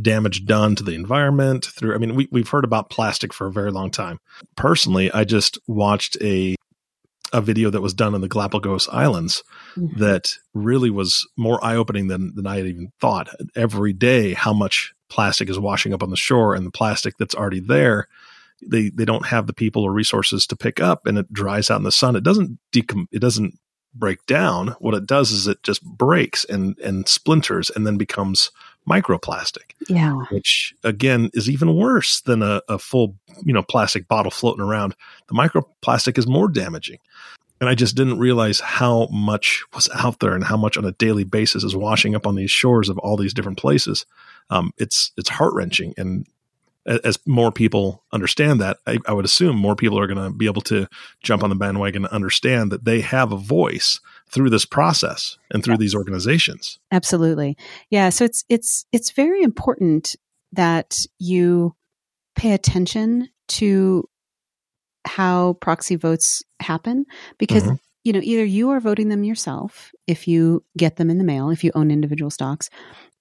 damage 0.00 0.46
done 0.46 0.76
to 0.76 0.84
the 0.84 0.94
environment 0.94 1.64
through 1.64 1.94
i 1.94 1.98
mean 1.98 2.14
we, 2.14 2.28
we've 2.30 2.48
heard 2.48 2.64
about 2.64 2.90
plastic 2.90 3.32
for 3.32 3.46
a 3.46 3.52
very 3.52 3.70
long 3.70 3.90
time. 3.90 4.18
Personally 4.56 5.10
i 5.12 5.24
just 5.24 5.58
watched 5.66 6.16
a 6.20 6.54
a 7.32 7.40
video 7.40 7.70
that 7.70 7.80
was 7.80 7.94
done 7.94 8.14
in 8.14 8.20
the 8.20 8.28
Galapagos 8.28 8.88
Islands 8.88 9.42
mm-hmm. 9.76 9.98
that 10.00 10.34
really 10.54 10.90
was 10.90 11.28
more 11.36 11.62
eye 11.64 11.76
opening 11.76 12.08
than, 12.08 12.34
than 12.34 12.46
I 12.46 12.56
had 12.56 12.66
even 12.66 12.92
thought. 13.00 13.28
Every 13.54 13.92
day, 13.92 14.34
how 14.34 14.52
much 14.52 14.94
plastic 15.08 15.48
is 15.48 15.58
washing 15.58 15.92
up 15.92 16.02
on 16.02 16.10
the 16.10 16.16
shore 16.16 16.54
and 16.54 16.66
the 16.66 16.70
plastic 16.70 17.16
that's 17.18 17.34
already 17.34 17.60
there, 17.60 18.08
they, 18.66 18.90
they 18.90 19.04
don't 19.04 19.26
have 19.26 19.46
the 19.46 19.52
people 19.52 19.84
or 19.84 19.92
resources 19.92 20.46
to 20.48 20.56
pick 20.56 20.80
up 20.80 21.06
and 21.06 21.18
it 21.18 21.32
dries 21.32 21.70
out 21.70 21.78
in 21.78 21.84
the 21.84 21.92
sun. 21.92 22.16
It 22.16 22.24
doesn't 22.24 22.58
decom- 22.72 23.08
it 23.12 23.20
doesn't 23.20 23.58
break 23.94 24.24
down. 24.26 24.76
What 24.80 24.94
it 24.94 25.06
does 25.06 25.30
is 25.30 25.46
it 25.46 25.62
just 25.62 25.82
breaks 25.84 26.44
and, 26.44 26.78
and 26.78 27.08
splinters 27.08 27.70
and 27.70 27.86
then 27.86 27.96
becomes 27.96 28.50
microplastic. 28.88 29.72
Yeah. 29.88 30.14
Which 30.30 30.74
again 30.84 31.30
is 31.34 31.48
even 31.50 31.76
worse 31.76 32.20
than 32.22 32.42
a, 32.42 32.62
a 32.68 32.78
full, 32.78 33.14
you 33.44 33.52
know, 33.52 33.62
plastic 33.62 34.08
bottle 34.08 34.30
floating 34.30 34.64
around. 34.64 34.94
The 35.28 35.34
microplastic 35.34 36.18
is 36.18 36.26
more 36.26 36.48
damaging. 36.48 36.98
And 37.60 37.68
I 37.68 37.74
just 37.74 37.96
didn't 37.96 38.18
realize 38.18 38.60
how 38.60 39.08
much 39.10 39.64
was 39.74 39.88
out 39.92 40.20
there 40.20 40.34
and 40.34 40.44
how 40.44 40.56
much 40.56 40.76
on 40.76 40.84
a 40.84 40.92
daily 40.92 41.24
basis 41.24 41.64
is 41.64 41.74
washing 41.74 42.14
up 42.14 42.26
on 42.26 42.36
these 42.36 42.52
shores 42.52 42.88
of 42.88 42.98
all 42.98 43.16
these 43.16 43.34
different 43.34 43.58
places. 43.58 44.06
Um, 44.48 44.72
it's 44.78 45.12
it's 45.16 45.28
heart 45.28 45.54
wrenching, 45.54 45.92
and 45.96 46.26
as 46.86 47.18
more 47.26 47.52
people 47.52 48.04
understand 48.12 48.60
that, 48.60 48.78
I, 48.86 48.98
I 49.06 49.12
would 49.12 49.24
assume 49.24 49.56
more 49.56 49.76
people 49.76 49.98
are 49.98 50.06
going 50.06 50.24
to 50.24 50.36
be 50.36 50.46
able 50.46 50.62
to 50.62 50.88
jump 51.22 51.42
on 51.42 51.50
the 51.50 51.56
bandwagon 51.56 52.04
and 52.04 52.12
understand 52.12 52.72
that 52.72 52.84
they 52.84 53.00
have 53.00 53.32
a 53.32 53.36
voice 53.36 54.00
through 54.30 54.50
this 54.50 54.64
process 54.64 55.36
and 55.50 55.62
through 55.62 55.74
yeah. 55.74 55.78
these 55.78 55.94
organizations. 55.94 56.78
Absolutely. 56.90 57.56
Yeah, 57.90 58.08
so 58.08 58.24
it's 58.24 58.44
it's 58.48 58.86
it's 58.92 59.10
very 59.10 59.42
important 59.42 60.16
that 60.52 61.04
you 61.18 61.74
pay 62.34 62.52
attention 62.52 63.28
to 63.48 64.08
how 65.06 65.54
proxy 65.54 65.96
votes 65.96 66.42
happen 66.60 67.06
because 67.38 67.64
mm-hmm. 67.64 67.74
you 68.04 68.12
know 68.12 68.20
either 68.22 68.44
you 68.44 68.70
are 68.70 68.80
voting 68.80 69.08
them 69.08 69.24
yourself 69.24 69.90
if 70.06 70.28
you 70.28 70.64
get 70.76 70.96
them 70.96 71.08
in 71.08 71.18
the 71.18 71.24
mail 71.24 71.50
if 71.50 71.64
you 71.64 71.70
own 71.74 71.90
individual 71.90 72.30
stocks 72.30 72.68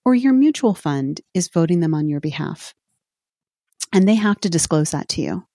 or 0.06 0.14
your 0.16 0.34
mutual 0.34 0.74
fund 0.74 1.22
is 1.34 1.48
voting 1.48 1.80
them 1.80 1.94
on 1.94 2.10
your 2.10 2.20
behalf 2.20 2.74
and 3.94 4.08
they 4.08 4.16
have 4.16 4.40
to 4.40 4.50
disclose 4.50 4.92
that 4.92 5.10
to 5.10 5.22
you 5.22 5.46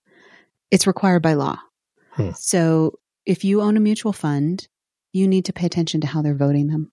it's 0.71 0.87
required 0.87 1.21
by 1.21 1.33
law 1.33 1.57
hmm. 2.11 2.31
so 2.31 2.97
if 3.25 3.43
you 3.43 3.61
own 3.61 3.77
a 3.77 3.81
mutual 3.81 4.13
fund 4.13 4.67
you 5.13 5.27
need 5.27 5.45
to 5.45 5.53
pay 5.53 5.65
attention 5.65 6.01
to 6.01 6.07
how 6.07 6.21
they're 6.21 6.33
voting 6.33 6.67
them. 6.67 6.91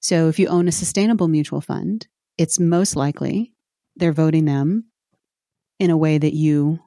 So 0.00 0.28
if 0.28 0.38
you 0.38 0.48
own 0.48 0.68
a 0.68 0.72
sustainable 0.72 1.28
mutual 1.28 1.60
fund, 1.60 2.06
it's 2.36 2.60
most 2.60 2.96
likely 2.96 3.52
they're 3.94 4.12
voting 4.12 4.44
them 4.44 4.86
in 5.78 5.90
a 5.90 5.96
way 5.96 6.18
that 6.18 6.34
you 6.34 6.80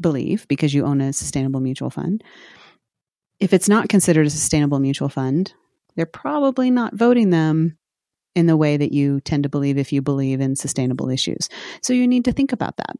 believe 0.00 0.46
because 0.46 0.72
you 0.72 0.84
own 0.84 1.00
a 1.00 1.12
sustainable 1.12 1.60
mutual 1.60 1.90
fund. 1.90 2.22
If 3.40 3.52
it's 3.52 3.68
not 3.68 3.88
considered 3.88 4.26
a 4.26 4.30
sustainable 4.30 4.78
mutual 4.78 5.08
fund, 5.08 5.52
they're 5.96 6.06
probably 6.06 6.70
not 6.70 6.94
voting 6.94 7.30
them 7.30 7.78
in 8.34 8.46
the 8.46 8.56
way 8.56 8.76
that 8.76 8.92
you 8.92 9.20
tend 9.20 9.42
to 9.44 9.48
believe 9.48 9.78
if 9.78 9.92
you 9.92 10.02
believe 10.02 10.40
in 10.40 10.56
sustainable 10.56 11.08
issues. 11.08 11.48
So 11.82 11.92
you 11.92 12.06
need 12.08 12.24
to 12.24 12.32
think 12.32 12.52
about 12.52 12.76
that 12.78 12.96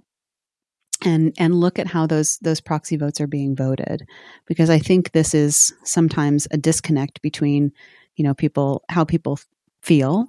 and 1.05 1.35
and 1.39 1.61
look 1.61 1.79
at 1.79 1.87
how 1.87 2.07
those 2.07 2.39
those 2.39 2.61
proxy 2.61 2.97
votes 2.97 3.21
are 3.21 3.27
being 3.27 3.55
voted 3.55 4.07
because 4.47 4.71
i 4.71 4.79
think 4.79 5.13
this 5.13 5.35
is 5.35 5.73
sometimes 5.85 6.47
a 6.51 6.57
disconnect 6.57 7.21
between 7.23 7.73
you 8.17 8.25
know 8.25 8.35
people 8.35 8.83
how 8.89 9.05
people 9.05 9.39
feel 9.83 10.27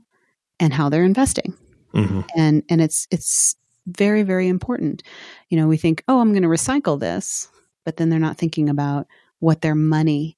and 0.59 0.73
how 0.73 0.89
they're 0.89 1.03
investing 1.03 1.53
mm-hmm. 1.93 2.21
and 2.35 2.63
and 2.69 2.81
it's 2.81 3.07
it's 3.11 3.55
very 3.87 4.23
very 4.23 4.47
important 4.47 5.03
you 5.49 5.57
know 5.57 5.67
we 5.67 5.77
think 5.77 6.03
oh 6.07 6.19
i'm 6.19 6.31
going 6.31 6.43
to 6.43 6.49
recycle 6.49 6.99
this 6.99 7.47
but 7.83 7.97
then 7.97 8.09
they're 8.09 8.19
not 8.19 8.37
thinking 8.37 8.69
about 8.69 9.07
what 9.39 9.61
their 9.61 9.75
money 9.75 10.37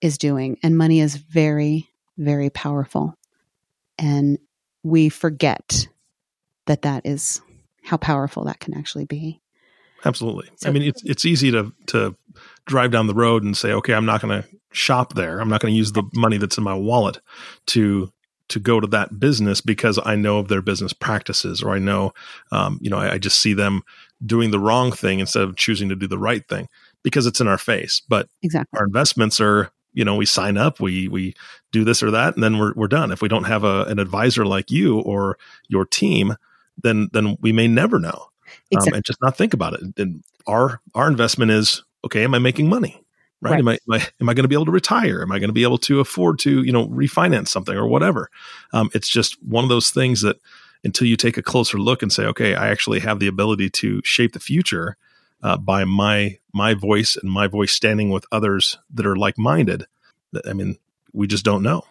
is 0.00 0.16
doing 0.16 0.58
and 0.62 0.78
money 0.78 1.00
is 1.00 1.16
very 1.16 1.88
very 2.16 2.50
powerful 2.50 3.14
and 4.00 4.38
we 4.82 5.08
forget 5.08 5.86
that 6.66 6.82
that 6.82 7.06
is 7.06 7.40
how 7.84 7.96
powerful 7.96 8.44
that 8.44 8.58
can 8.58 8.76
actually 8.76 9.04
be 9.04 9.40
Absolutely. 10.04 10.48
So, 10.56 10.68
I 10.68 10.72
mean, 10.72 10.82
it's 10.82 11.02
it's 11.04 11.24
easy 11.24 11.50
to 11.50 11.72
to 11.88 12.16
drive 12.66 12.90
down 12.90 13.06
the 13.06 13.14
road 13.14 13.42
and 13.42 13.56
say, 13.56 13.72
okay, 13.72 13.94
I'm 13.94 14.06
not 14.06 14.22
going 14.22 14.42
to 14.42 14.48
shop 14.72 15.14
there. 15.14 15.40
I'm 15.40 15.48
not 15.48 15.60
going 15.60 15.72
to 15.74 15.78
use 15.78 15.92
the 15.92 16.04
money 16.14 16.38
that's 16.38 16.58
in 16.58 16.64
my 16.64 16.74
wallet 16.74 17.20
to 17.66 18.12
to 18.48 18.58
go 18.58 18.80
to 18.80 18.86
that 18.88 19.20
business 19.20 19.60
because 19.60 19.98
I 20.04 20.16
know 20.16 20.38
of 20.38 20.48
their 20.48 20.62
business 20.62 20.92
practices 20.92 21.62
or 21.62 21.70
I 21.70 21.78
know, 21.78 22.12
um, 22.50 22.80
you 22.82 22.90
know, 22.90 22.98
I, 22.98 23.12
I, 23.12 23.18
just 23.18 23.40
see 23.40 23.54
them 23.54 23.84
doing 24.26 24.50
the 24.50 24.58
wrong 24.58 24.90
thing 24.90 25.20
instead 25.20 25.44
of 25.44 25.54
choosing 25.54 25.88
to 25.88 25.94
do 25.94 26.08
the 26.08 26.18
right 26.18 26.44
thing 26.48 26.66
because 27.04 27.26
it's 27.26 27.40
in 27.40 27.46
our 27.46 27.58
face. 27.58 28.02
But 28.08 28.26
exactly. 28.42 28.76
our 28.76 28.86
investments 28.86 29.40
are, 29.40 29.70
you 29.92 30.04
know, 30.04 30.16
we 30.16 30.26
sign 30.26 30.56
up, 30.56 30.80
we 30.80 31.08
we 31.08 31.34
do 31.72 31.84
this 31.84 32.02
or 32.02 32.10
that, 32.10 32.34
and 32.34 32.42
then 32.42 32.58
we're 32.58 32.72
we're 32.74 32.88
done. 32.88 33.12
If 33.12 33.22
we 33.22 33.28
don't 33.28 33.44
have 33.44 33.64
a, 33.64 33.84
an 33.84 33.98
advisor 33.98 34.46
like 34.46 34.70
you 34.70 35.00
or 35.00 35.38
your 35.68 35.84
team, 35.84 36.36
then 36.82 37.08
then 37.12 37.36
we 37.40 37.52
may 37.52 37.68
never 37.68 37.98
know, 37.98 38.26
exactly. 38.70 38.92
um, 38.92 38.96
and 38.96 39.04
just 39.04 39.20
not 39.22 39.36
think 39.36 39.54
about 39.54 39.74
it. 39.74 39.80
And 39.96 40.22
our 40.46 40.80
our 40.94 41.08
investment 41.08 41.50
is 41.50 41.82
okay. 42.04 42.24
Am 42.24 42.34
I 42.34 42.38
making 42.38 42.68
money? 42.68 43.02
right? 43.40 43.52
right. 43.52 43.58
Am 43.60 43.68
I, 43.68 43.72
am 43.72 43.92
I, 43.92 44.06
am 44.20 44.28
I 44.28 44.34
going 44.34 44.44
to 44.44 44.48
be 44.48 44.54
able 44.54 44.66
to 44.66 44.70
retire? 44.70 45.22
Am 45.22 45.32
I 45.32 45.38
going 45.38 45.48
to 45.48 45.54
be 45.54 45.62
able 45.62 45.78
to 45.78 46.00
afford 46.00 46.38
to, 46.40 46.62
you 46.62 46.72
know, 46.72 46.88
refinance 46.88 47.48
something 47.48 47.74
or 47.74 47.86
whatever? 47.86 48.30
Um, 48.72 48.90
it's 48.94 49.08
just 49.08 49.42
one 49.42 49.64
of 49.64 49.70
those 49.70 49.90
things 49.90 50.20
that 50.22 50.36
until 50.84 51.06
you 51.06 51.16
take 51.16 51.36
a 51.36 51.42
closer 51.42 51.78
look 51.78 52.02
and 52.02 52.12
say, 52.12 52.24
okay, 52.24 52.54
I 52.54 52.68
actually 52.68 53.00
have 53.00 53.18
the 53.18 53.26
ability 53.26 53.70
to 53.70 54.00
shape 54.04 54.32
the 54.32 54.40
future 54.40 54.96
uh, 55.42 55.56
by 55.56 55.84
my 55.84 56.38
my 56.52 56.74
voice 56.74 57.16
and 57.16 57.30
my 57.30 57.46
voice 57.46 57.72
standing 57.72 58.10
with 58.10 58.26
others 58.32 58.78
that 58.92 59.06
are 59.06 59.16
like 59.16 59.38
minded. 59.38 59.86
I 60.46 60.52
mean, 60.52 60.78
we 61.12 61.26
just 61.26 61.44
don't 61.44 61.62
know. 61.62 61.82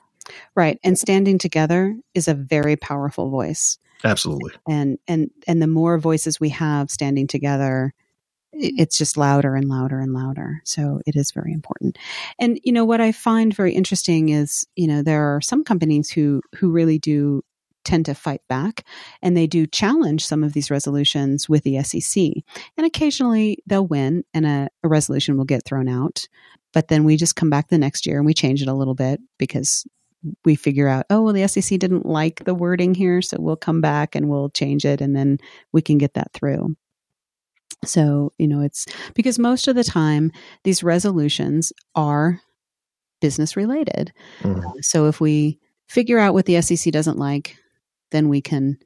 Right, 0.55 0.79
and 0.83 0.97
standing 0.97 1.37
together 1.37 1.97
is 2.13 2.27
a 2.27 2.33
very 2.33 2.75
powerful 2.75 3.29
voice. 3.29 3.77
Absolutely. 4.03 4.53
And 4.67 4.97
and 5.07 5.31
and 5.47 5.61
the 5.61 5.67
more 5.67 5.97
voices 5.97 6.39
we 6.39 6.49
have 6.49 6.89
standing 6.89 7.27
together, 7.27 7.93
it's 8.53 8.97
just 8.97 9.17
louder 9.17 9.55
and 9.55 9.67
louder 9.67 9.99
and 9.99 10.13
louder. 10.13 10.61
So 10.63 11.01
it 11.05 11.15
is 11.15 11.31
very 11.31 11.51
important. 11.51 11.97
And 12.39 12.59
you 12.63 12.71
know 12.71 12.85
what 12.85 13.01
I 13.01 13.11
find 13.11 13.53
very 13.53 13.73
interesting 13.73 14.29
is, 14.29 14.65
you 14.75 14.87
know, 14.87 15.01
there 15.01 15.35
are 15.35 15.41
some 15.41 15.63
companies 15.63 16.09
who 16.09 16.41
who 16.55 16.71
really 16.71 16.99
do 16.99 17.43
tend 17.89 18.05
to 18.05 18.13
fight 18.13 18.41
back 18.47 18.85
and 19.21 19.35
they 19.35 19.47
do 19.47 19.65
challenge 19.65 20.23
some 20.25 20.43
of 20.43 20.53
these 20.53 20.69
resolutions 20.69 21.49
with 21.49 21.63
the 21.63 21.81
SEC. 21.81 22.23
And 22.77 22.85
occasionally 22.85 23.57
they'll 23.65 23.87
win 23.87 24.23
and 24.33 24.45
a, 24.45 24.69
a 24.83 24.87
resolution 24.87 25.37
will 25.37 25.45
get 25.45 25.65
thrown 25.65 25.89
out. 25.89 26.27
But 26.71 26.87
then 26.87 27.03
we 27.03 27.17
just 27.17 27.35
come 27.35 27.49
back 27.49 27.69
the 27.69 27.79
next 27.79 28.05
year 28.05 28.17
and 28.17 28.27
we 28.27 28.35
change 28.35 28.61
it 28.61 28.67
a 28.67 28.75
little 28.75 28.93
bit 28.93 29.19
because 29.39 29.87
we 30.45 30.53
figure 30.53 30.87
out, 30.87 31.07
oh, 31.09 31.23
well, 31.23 31.33
the 31.33 31.47
SEC 31.47 31.79
didn't 31.79 32.05
like 32.05 32.43
the 32.43 32.53
wording 32.53 32.93
here, 32.93 33.21
so 33.21 33.37
we'll 33.39 33.55
come 33.55 33.81
back 33.81 34.15
and 34.15 34.29
we'll 34.29 34.49
change 34.49 34.85
it 34.85 35.01
and 35.01 35.15
then 35.15 35.39
we 35.71 35.81
can 35.81 35.97
get 35.97 36.13
that 36.13 36.31
through. 36.33 36.75
So, 37.85 38.33
you 38.37 38.47
know, 38.47 38.61
it's 38.61 38.85
because 39.15 39.39
most 39.39 39.67
of 39.67 39.75
the 39.75 39.83
time 39.83 40.31
these 40.63 40.83
resolutions 40.83 41.73
are 41.95 42.39
business 43.19 43.55
related. 43.55 44.11
Mm-hmm. 44.41 44.79
So 44.81 45.07
if 45.07 45.19
we 45.19 45.57
figure 45.87 46.19
out 46.19 46.33
what 46.33 46.45
the 46.45 46.61
SEC 46.61 46.93
doesn't 46.93 47.17
like, 47.17 47.57
then 48.11 48.29
we 48.29 48.41
can 48.41 48.77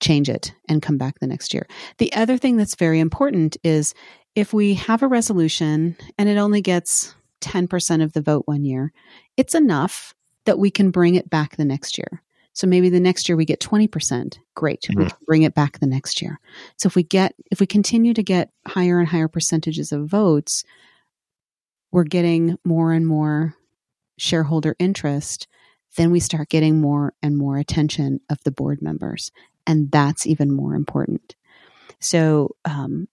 change 0.00 0.28
it 0.28 0.52
and 0.68 0.82
come 0.82 0.98
back 0.98 1.18
the 1.20 1.26
next 1.26 1.54
year. 1.54 1.66
The 1.98 2.12
other 2.12 2.36
thing 2.36 2.56
that's 2.56 2.74
very 2.74 3.00
important 3.00 3.56
is 3.62 3.94
if 4.34 4.52
we 4.52 4.74
have 4.74 5.02
a 5.02 5.08
resolution 5.08 5.96
and 6.18 6.28
it 6.28 6.36
only 6.36 6.60
gets 6.60 7.14
10% 7.40 8.02
of 8.02 8.12
the 8.12 8.22
vote 8.22 8.42
one 8.46 8.64
year, 8.64 8.92
it's 9.36 9.54
enough 9.54 10.14
that 10.44 10.58
we 10.58 10.70
can 10.70 10.90
bring 10.90 11.14
it 11.14 11.30
back 11.30 11.56
the 11.56 11.64
next 11.64 11.98
year. 11.98 12.22
So 12.54 12.66
maybe 12.66 12.90
the 12.90 13.00
next 13.00 13.28
year 13.28 13.36
we 13.36 13.44
get 13.44 13.60
20%. 13.60 14.38
Great. 14.54 14.82
Mm-hmm. 14.82 14.98
We 14.98 15.06
can 15.06 15.18
bring 15.26 15.42
it 15.42 15.54
back 15.54 15.78
the 15.78 15.86
next 15.86 16.20
year. 16.20 16.38
So 16.76 16.86
if 16.86 16.96
we 16.96 17.02
get, 17.02 17.34
if 17.50 17.60
we 17.60 17.66
continue 17.66 18.12
to 18.14 18.22
get 18.22 18.50
higher 18.66 18.98
and 18.98 19.08
higher 19.08 19.28
percentages 19.28 19.92
of 19.92 20.06
votes, 20.08 20.64
we're 21.90 22.04
getting 22.04 22.58
more 22.64 22.92
and 22.92 23.06
more 23.06 23.54
shareholder 24.18 24.76
interest. 24.78 25.46
Then 25.96 26.10
we 26.10 26.20
start 26.20 26.48
getting 26.48 26.80
more 26.80 27.14
and 27.22 27.36
more 27.36 27.58
attention 27.58 28.20
of 28.30 28.42
the 28.44 28.50
board 28.50 28.80
members. 28.82 29.30
And 29.66 29.90
that's 29.90 30.26
even 30.26 30.50
more 30.50 30.74
important. 30.74 31.34
So, 32.00 32.56
um, 32.64 33.08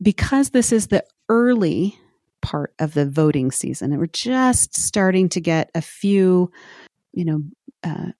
because 0.00 0.50
this 0.50 0.72
is 0.72 0.88
the 0.88 1.04
early 1.28 1.98
part 2.40 2.74
of 2.80 2.94
the 2.94 3.06
voting 3.06 3.52
season, 3.52 3.92
and 3.92 4.00
we're 4.00 4.06
just 4.06 4.76
starting 4.76 5.28
to 5.30 5.40
get 5.40 5.70
a 5.74 5.80
few, 5.80 6.50
you 7.12 7.24
know, 7.24 7.42
uh, 7.84 8.10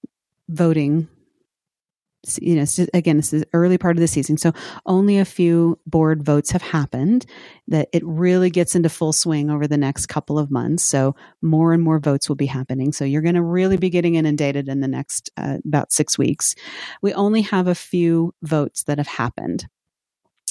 voting 0.48 1.08
you 2.40 2.54
know 2.54 2.64
again 2.94 3.16
this 3.16 3.32
is 3.32 3.44
early 3.52 3.76
part 3.76 3.96
of 3.96 4.00
the 4.00 4.06
season 4.06 4.36
so 4.36 4.52
only 4.86 5.18
a 5.18 5.24
few 5.24 5.78
board 5.86 6.22
votes 6.22 6.50
have 6.50 6.62
happened 6.62 7.26
that 7.66 7.88
it 7.92 8.02
really 8.04 8.50
gets 8.50 8.74
into 8.74 8.88
full 8.88 9.12
swing 9.12 9.50
over 9.50 9.66
the 9.66 9.76
next 9.76 10.06
couple 10.06 10.38
of 10.38 10.50
months 10.50 10.84
so 10.84 11.14
more 11.40 11.72
and 11.72 11.82
more 11.82 11.98
votes 11.98 12.28
will 12.28 12.36
be 12.36 12.46
happening. 12.46 12.92
So 12.92 13.04
you're 13.04 13.22
going 13.22 13.34
to 13.34 13.42
really 13.42 13.76
be 13.76 13.90
getting 13.90 14.14
inundated 14.14 14.68
in 14.68 14.80
the 14.80 14.88
next 14.88 15.30
uh, 15.36 15.58
about 15.64 15.92
six 15.92 16.18
weeks. 16.18 16.54
We 17.00 17.12
only 17.14 17.42
have 17.42 17.66
a 17.66 17.74
few 17.74 18.34
votes 18.42 18.84
that 18.84 18.98
have 18.98 19.08
happened 19.08 19.66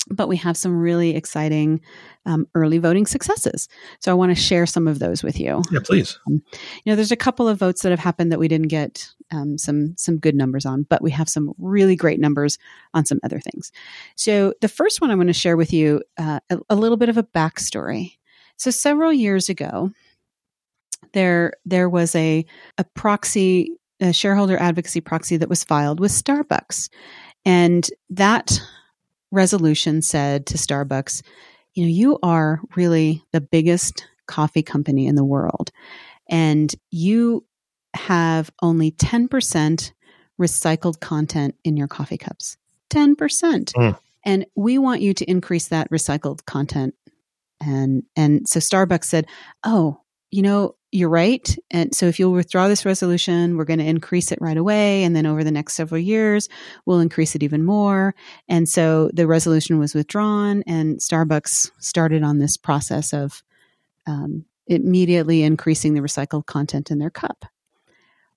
but 0.09 0.27
we 0.27 0.37
have 0.37 0.57
some 0.57 0.75
really 0.75 1.15
exciting 1.15 1.81
um, 2.25 2.47
early 2.55 2.77
voting 2.77 3.05
successes. 3.05 3.67
So 3.99 4.11
I 4.11 4.15
want 4.15 4.31
to 4.31 4.41
share 4.41 4.65
some 4.65 4.87
of 4.87 4.99
those 4.99 5.23
with 5.23 5.39
you. 5.39 5.61
Yeah, 5.71 5.79
please. 5.83 6.19
Um, 6.27 6.41
you 6.83 6.91
know, 6.91 6.95
there's 6.95 7.11
a 7.11 7.17
couple 7.17 7.47
of 7.47 7.59
votes 7.59 7.81
that 7.81 7.91
have 7.91 7.99
happened 7.99 8.31
that 8.31 8.39
we 8.39 8.47
didn't 8.47 8.67
get 8.67 9.07
um, 9.31 9.57
some 9.57 9.95
some 9.97 10.17
good 10.17 10.35
numbers 10.35 10.65
on, 10.65 10.83
but 10.89 11.01
we 11.01 11.11
have 11.11 11.29
some 11.29 11.53
really 11.57 11.95
great 11.95 12.19
numbers 12.19 12.57
on 12.93 13.05
some 13.05 13.19
other 13.23 13.39
things. 13.39 13.71
So 14.15 14.53
the 14.61 14.67
first 14.67 15.01
one 15.01 15.11
I 15.11 15.15
want 15.15 15.29
to 15.29 15.33
share 15.33 15.57
with 15.57 15.71
you 15.73 16.01
uh, 16.17 16.39
a, 16.49 16.59
a 16.69 16.75
little 16.75 16.97
bit 16.97 17.09
of 17.09 17.17
a 17.17 17.23
backstory. 17.23 18.17
So 18.57 18.71
several 18.71 19.13
years 19.13 19.49
ago, 19.49 19.91
there 21.13 21.53
there 21.65 21.89
was 21.89 22.15
a 22.15 22.45
a 22.77 22.83
proxy 22.83 23.77
a 23.99 24.11
shareholder 24.11 24.57
advocacy 24.57 24.99
proxy 24.99 25.37
that 25.37 25.49
was 25.49 25.63
filed 25.63 25.99
with 25.99 26.11
Starbucks, 26.11 26.89
and 27.45 27.87
that 28.09 28.59
resolution 29.31 30.01
said 30.01 30.45
to 30.47 30.57
Starbucks, 30.57 31.21
you 31.73 31.83
know, 31.83 31.89
you 31.89 32.19
are 32.21 32.61
really 32.75 33.23
the 33.31 33.41
biggest 33.41 34.05
coffee 34.27 34.63
company 34.63 35.07
in 35.07 35.15
the 35.15 35.25
world, 35.25 35.71
and 36.29 36.73
you 36.89 37.45
have 37.93 38.49
only 38.61 38.91
10% 38.91 39.91
recycled 40.39 40.99
content 40.99 41.55
in 41.63 41.77
your 41.77 41.87
coffee 41.87 42.17
cups. 42.17 42.57
10%. 42.89 43.15
Mm. 43.73 43.97
And 44.23 44.45
we 44.55 44.77
want 44.77 45.01
you 45.01 45.13
to 45.13 45.29
increase 45.29 45.67
that 45.69 45.89
recycled 45.89 46.45
content. 46.45 46.95
And 47.59 48.03
and 48.15 48.47
so 48.47 48.59
Starbucks 48.59 49.05
said, 49.05 49.27
"Oh, 49.63 50.01
you 50.31 50.41
know, 50.41 50.75
you're 50.91 51.09
right. 51.09 51.57
And 51.71 51.95
so 51.95 52.07
if 52.07 52.19
you'll 52.19 52.33
withdraw 52.33 52.67
this 52.67 52.85
resolution, 52.85 53.55
we're 53.55 53.65
going 53.65 53.79
to 53.79 53.85
increase 53.85 54.31
it 54.31 54.41
right 54.41 54.57
away. 54.57 55.03
And 55.03 55.15
then 55.15 55.25
over 55.25 55.43
the 55.43 55.51
next 55.51 55.75
several 55.75 55.99
years, 55.99 56.49
we'll 56.85 56.99
increase 56.99 57.33
it 57.33 57.43
even 57.43 57.63
more. 57.63 58.13
And 58.49 58.67
so 58.67 59.09
the 59.13 59.25
resolution 59.25 59.79
was 59.79 59.95
withdrawn, 59.95 60.63
and 60.67 60.99
Starbucks 60.99 61.71
started 61.79 62.23
on 62.23 62.39
this 62.39 62.57
process 62.57 63.13
of 63.13 63.41
um, 64.05 64.45
immediately 64.67 65.43
increasing 65.43 65.93
the 65.93 66.01
recycled 66.01 66.45
content 66.45 66.91
in 66.91 66.99
their 66.99 67.09
cup. 67.09 67.45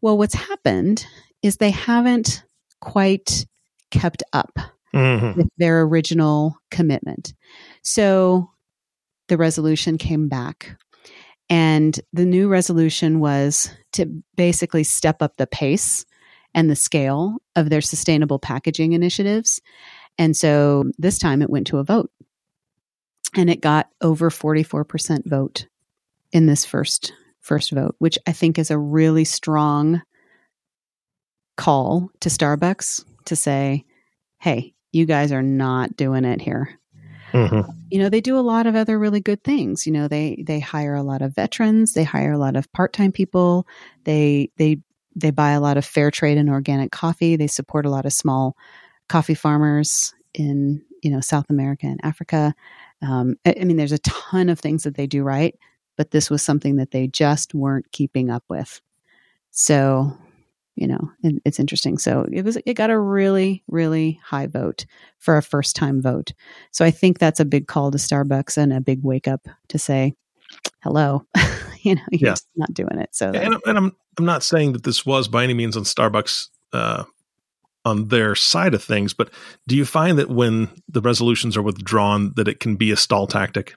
Well, 0.00 0.16
what's 0.16 0.34
happened 0.34 1.06
is 1.42 1.56
they 1.56 1.70
haven't 1.70 2.44
quite 2.80 3.46
kept 3.90 4.22
up 4.32 4.58
mm-hmm. 4.94 5.38
with 5.38 5.48
their 5.58 5.82
original 5.82 6.56
commitment. 6.70 7.34
So 7.82 8.50
the 9.28 9.36
resolution 9.36 9.98
came 9.98 10.28
back 10.28 10.76
and 11.50 11.98
the 12.12 12.24
new 12.24 12.48
resolution 12.48 13.20
was 13.20 13.70
to 13.92 14.06
basically 14.36 14.84
step 14.84 15.22
up 15.22 15.36
the 15.36 15.46
pace 15.46 16.04
and 16.54 16.70
the 16.70 16.76
scale 16.76 17.36
of 17.56 17.70
their 17.70 17.80
sustainable 17.80 18.38
packaging 18.38 18.92
initiatives. 18.92 19.60
And 20.18 20.36
so 20.36 20.84
this 20.98 21.18
time 21.18 21.42
it 21.42 21.50
went 21.50 21.66
to 21.68 21.78
a 21.78 21.84
vote. 21.84 22.10
And 23.36 23.50
it 23.50 23.60
got 23.60 23.88
over 24.00 24.30
44% 24.30 25.26
vote 25.26 25.66
in 26.32 26.46
this 26.46 26.64
first 26.64 27.12
first 27.40 27.72
vote, 27.72 27.94
which 27.98 28.18
I 28.26 28.32
think 28.32 28.58
is 28.58 28.70
a 28.70 28.78
really 28.78 29.24
strong 29.24 30.00
call 31.56 32.08
to 32.20 32.28
Starbucks 32.30 33.04
to 33.26 33.36
say, 33.36 33.84
"Hey, 34.38 34.72
you 34.92 35.04
guys 35.04 35.30
are 35.30 35.42
not 35.42 35.96
doing 35.96 36.24
it 36.24 36.40
here. 36.40 36.80
Mm-hmm. 37.34 37.70
You 37.90 37.98
know, 37.98 38.08
they 38.08 38.20
do 38.20 38.38
a 38.38 38.40
lot 38.40 38.66
of 38.66 38.76
other 38.76 38.98
really 38.98 39.20
good 39.20 39.42
things. 39.42 39.86
You 39.86 39.92
know, 39.92 40.06
they 40.06 40.42
they 40.46 40.60
hire 40.60 40.94
a 40.94 41.02
lot 41.02 41.20
of 41.20 41.34
veterans, 41.34 41.92
they 41.94 42.04
hire 42.04 42.32
a 42.32 42.38
lot 42.38 42.54
of 42.56 42.72
part-time 42.72 43.12
people, 43.12 43.66
they 44.04 44.50
they 44.56 44.78
they 45.16 45.30
buy 45.30 45.50
a 45.50 45.60
lot 45.60 45.76
of 45.76 45.84
fair 45.84 46.10
trade 46.10 46.38
and 46.38 46.48
organic 46.48 46.92
coffee, 46.92 47.36
they 47.36 47.46
support 47.46 47.86
a 47.86 47.90
lot 47.90 48.06
of 48.06 48.12
small 48.12 48.56
coffee 49.08 49.34
farmers 49.34 50.14
in, 50.32 50.82
you 51.02 51.10
know, 51.10 51.20
South 51.20 51.46
America 51.50 51.86
and 51.86 52.00
Africa. 52.02 52.54
Um, 53.02 53.36
I, 53.44 53.56
I 53.60 53.64
mean, 53.64 53.76
there's 53.76 53.92
a 53.92 53.98
ton 53.98 54.48
of 54.48 54.58
things 54.58 54.84
that 54.84 54.94
they 54.94 55.06
do 55.06 55.22
right, 55.22 55.56
but 55.96 56.10
this 56.10 56.30
was 56.30 56.42
something 56.42 56.76
that 56.76 56.92
they 56.92 57.06
just 57.06 57.54
weren't 57.54 57.90
keeping 57.92 58.30
up 58.30 58.44
with. 58.48 58.80
So 59.50 60.16
you 60.76 60.86
know, 60.86 61.10
it, 61.22 61.40
it's 61.44 61.60
interesting. 61.60 61.98
So 61.98 62.26
it 62.32 62.42
was, 62.44 62.56
it 62.66 62.74
got 62.74 62.90
a 62.90 62.98
really, 62.98 63.62
really 63.68 64.20
high 64.24 64.46
vote 64.46 64.86
for 65.18 65.36
a 65.36 65.42
first 65.42 65.76
time 65.76 66.02
vote. 66.02 66.32
So 66.72 66.84
I 66.84 66.90
think 66.90 67.18
that's 67.18 67.40
a 67.40 67.44
big 67.44 67.66
call 67.66 67.90
to 67.90 67.98
Starbucks 67.98 68.56
and 68.56 68.72
a 68.72 68.80
big 68.80 69.02
wake 69.02 69.28
up 69.28 69.46
to 69.68 69.78
say, 69.78 70.14
hello, 70.82 71.26
you 71.82 71.94
know, 71.94 72.02
he's 72.10 72.22
Yeah. 72.22 72.34
not 72.56 72.74
doing 72.74 72.98
it. 72.98 73.10
So 73.12 73.30
and, 73.30 73.56
and 73.66 73.78
I'm 73.78 73.96
I'm 74.18 74.24
not 74.24 74.42
saying 74.42 74.72
that 74.72 74.84
this 74.84 75.04
was 75.04 75.28
by 75.28 75.42
any 75.44 75.54
means 75.54 75.76
on 75.76 75.82
Starbucks 75.84 76.48
uh, 76.72 77.04
on 77.84 78.08
their 78.08 78.34
side 78.34 78.74
of 78.74 78.82
things, 78.82 79.12
but 79.12 79.30
do 79.68 79.76
you 79.76 79.84
find 79.84 80.18
that 80.18 80.30
when 80.30 80.68
the 80.88 81.00
resolutions 81.00 81.56
are 81.56 81.62
withdrawn, 81.62 82.32
that 82.36 82.48
it 82.48 82.58
can 82.60 82.76
be 82.76 82.90
a 82.90 82.96
stall 82.96 83.26
tactic? 83.26 83.74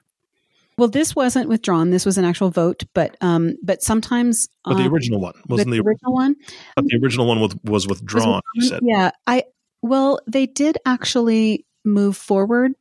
Well, 0.78 0.88
this 0.88 1.14
wasn't 1.14 1.48
withdrawn. 1.48 1.90
This 1.90 2.06
was 2.06 2.18
an 2.18 2.24
actual 2.24 2.50
vote, 2.50 2.84
but 2.94 3.16
um, 3.20 3.56
but 3.62 3.82
sometimes 3.82 4.48
But 4.64 4.74
the 4.74 4.84
um, 4.84 4.92
original 4.92 5.20
one 5.20 5.34
wasn't 5.48 5.70
the 5.70 5.82
the, 5.82 5.82
original 5.88 6.14
one. 6.14 6.36
but 6.76 6.84
the 6.86 6.98
original 7.02 7.26
one 7.26 7.40
was, 7.40 7.56
was 7.64 7.88
withdrawn. 7.88 8.40
You 8.54 8.62
said 8.62 8.80
Yeah, 8.82 9.10
I 9.26 9.44
well, 9.82 10.20
they 10.26 10.46
did 10.46 10.78
actually 10.86 11.66
move 11.84 12.16
forward, 12.16 12.72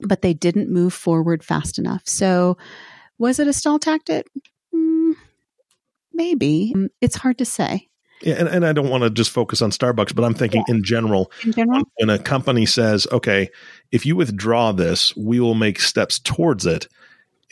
but 0.00 0.22
they 0.22 0.34
didn't 0.34 0.70
move 0.70 0.92
forward 0.94 1.42
fast 1.42 1.78
enough. 1.78 2.02
So, 2.06 2.56
was 3.18 3.38
it 3.38 3.48
a 3.48 3.52
stall 3.52 3.78
tactic? 3.78 4.26
Mm, 4.74 5.14
maybe. 6.12 6.72
Um, 6.74 6.88
It's 7.00 7.16
hard 7.16 7.38
to 7.38 7.44
say 7.44 7.90
yeah, 8.22 8.34
and, 8.34 8.48
and 8.48 8.66
I 8.66 8.72
don't 8.72 8.90
want 8.90 9.02
to 9.02 9.10
just 9.10 9.30
focus 9.30 9.62
on 9.62 9.70
Starbucks, 9.70 10.14
but 10.14 10.24
I'm 10.24 10.34
thinking 10.34 10.62
in 10.68 10.84
general 10.84 11.32
in 11.44 11.52
general. 11.52 11.82
when 11.96 12.10
a 12.10 12.18
company 12.18 12.66
says, 12.66 13.06
"Okay, 13.10 13.48
if 13.92 14.04
you 14.04 14.14
withdraw 14.14 14.72
this, 14.72 15.16
we 15.16 15.40
will 15.40 15.54
make 15.54 15.80
steps 15.80 16.18
towards 16.18 16.66
it." 16.66 16.86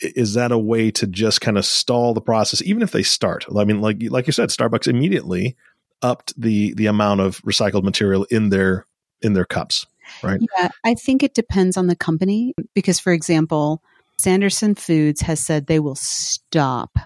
Is 0.01 0.33
that 0.35 0.51
a 0.51 0.57
way 0.57 0.91
to 0.91 1.07
just 1.07 1.41
kind 1.41 1.57
of 1.57 1.65
stall 1.65 2.13
the 2.13 2.21
process, 2.21 2.61
even 2.63 2.81
if 2.81 2.91
they 2.91 3.03
start? 3.03 3.45
I 3.55 3.65
mean, 3.65 3.81
like 3.81 3.97
like 4.09 4.27
you 4.27 4.33
said, 4.33 4.49
Starbucks 4.49 4.87
immediately 4.87 5.57
upped 6.01 6.39
the 6.39 6.73
the 6.75 6.85
amount 6.85 7.21
of 7.21 7.41
recycled 7.41 7.83
material 7.83 8.25
in 8.25 8.49
their 8.49 8.85
in 9.21 9.33
their 9.33 9.45
cups, 9.45 9.85
right? 10.23 10.41
Yeah, 10.57 10.69
I 10.85 10.93
think 10.93 11.23
it 11.23 11.33
depends 11.33 11.77
on 11.77 11.87
the 11.87 11.95
company 11.95 12.53
because, 12.73 12.99
for 12.99 13.11
example, 13.11 13.83
Sanderson 14.19 14.75
Foods 14.75 15.21
has 15.21 15.39
said 15.39 15.67
they 15.67 15.79
will 15.79 15.95
stop 15.95 16.97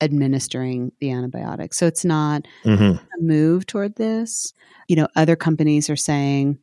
administering 0.00 0.92
the 1.00 1.10
antibiotics. 1.12 1.78
So 1.78 1.86
it's 1.86 2.04
not 2.04 2.46
Mm-hmm. 2.64 3.04
a 3.04 3.22
move 3.22 3.66
toward 3.66 3.96
this. 3.96 4.52
You 4.88 4.96
know, 4.96 5.08
other 5.14 5.36
companies 5.36 5.88
are 5.88 5.96
saying, 5.96 6.58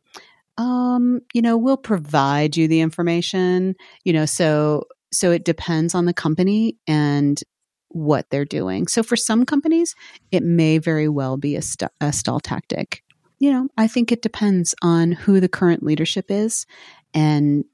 um, 0.58 1.20
you 1.32 1.40
know, 1.40 1.56
we'll 1.56 1.78
provide 1.78 2.56
you 2.56 2.68
the 2.68 2.80
information. 2.80 3.76
You 4.04 4.12
know, 4.12 4.26
so 4.26 4.84
so 5.12 5.30
it 5.30 5.44
depends 5.44 5.94
on 5.94 6.04
the 6.04 6.14
company 6.14 6.76
and 6.86 7.40
what 7.88 8.30
they're 8.30 8.44
doing. 8.44 8.86
So 8.86 9.02
for 9.02 9.16
some 9.16 9.44
companies, 9.44 9.94
it 10.30 10.42
may 10.44 10.78
very 10.78 11.08
well 11.08 11.36
be 11.36 11.56
a, 11.56 11.62
st- 11.62 11.90
a 12.00 12.12
stall 12.12 12.38
tactic. 12.40 13.02
You 13.38 13.52
know, 13.52 13.68
I 13.76 13.88
think 13.88 14.12
it 14.12 14.22
depends 14.22 14.74
on 14.82 15.12
who 15.12 15.40
the 15.40 15.48
current 15.48 15.82
leadership 15.82 16.30
is, 16.30 16.66
and 17.14 17.64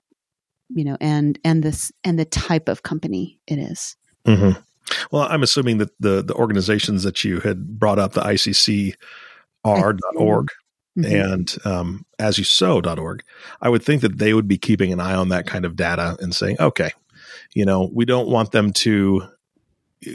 you 0.68 0.85
know, 0.85 0.96
and 1.01 1.38
and 1.44 1.62
this 1.62 1.92
and 2.05 2.18
the 2.18 2.25
type 2.25 2.68
of 2.68 2.83
company 2.83 3.38
it 3.46 3.59
is. 3.59 3.96
Mm-hmm. 4.27 4.61
Well, 5.11 5.27
I'm 5.29 5.42
assuming 5.42 5.79
that 5.79 5.90
the 5.99 6.22
the 6.22 6.35
organizations 6.35 7.03
that 7.03 7.25
you 7.25 7.40
had 7.40 7.79
brought 7.79 7.99
up, 7.99 8.12
the 8.12 8.20
ICCR.org 9.64 10.49
Mhm. 10.96 11.29
and 11.29 11.57
um, 11.66 12.07
as 12.18 12.38
you 12.38 12.44
sow.org, 12.44 13.22
I 13.61 13.68
would 13.68 13.83
think 13.83 14.01
that 14.03 14.18
they 14.18 14.33
would 14.33 14.49
be 14.49 14.57
keeping 14.57 14.92
an 14.92 15.01
eye 15.01 15.14
on 15.14 15.29
that 15.29 15.46
kind 15.46 15.64
of 15.64 15.77
data 15.77 16.16
and 16.20 16.35
saying, 16.35 16.57
okay, 16.59 16.92
you 17.54 17.64
know, 17.64 17.90
we 17.92 18.04
don't 18.04 18.28
want 18.28 18.52
them 18.52 18.72
to, 18.72 19.22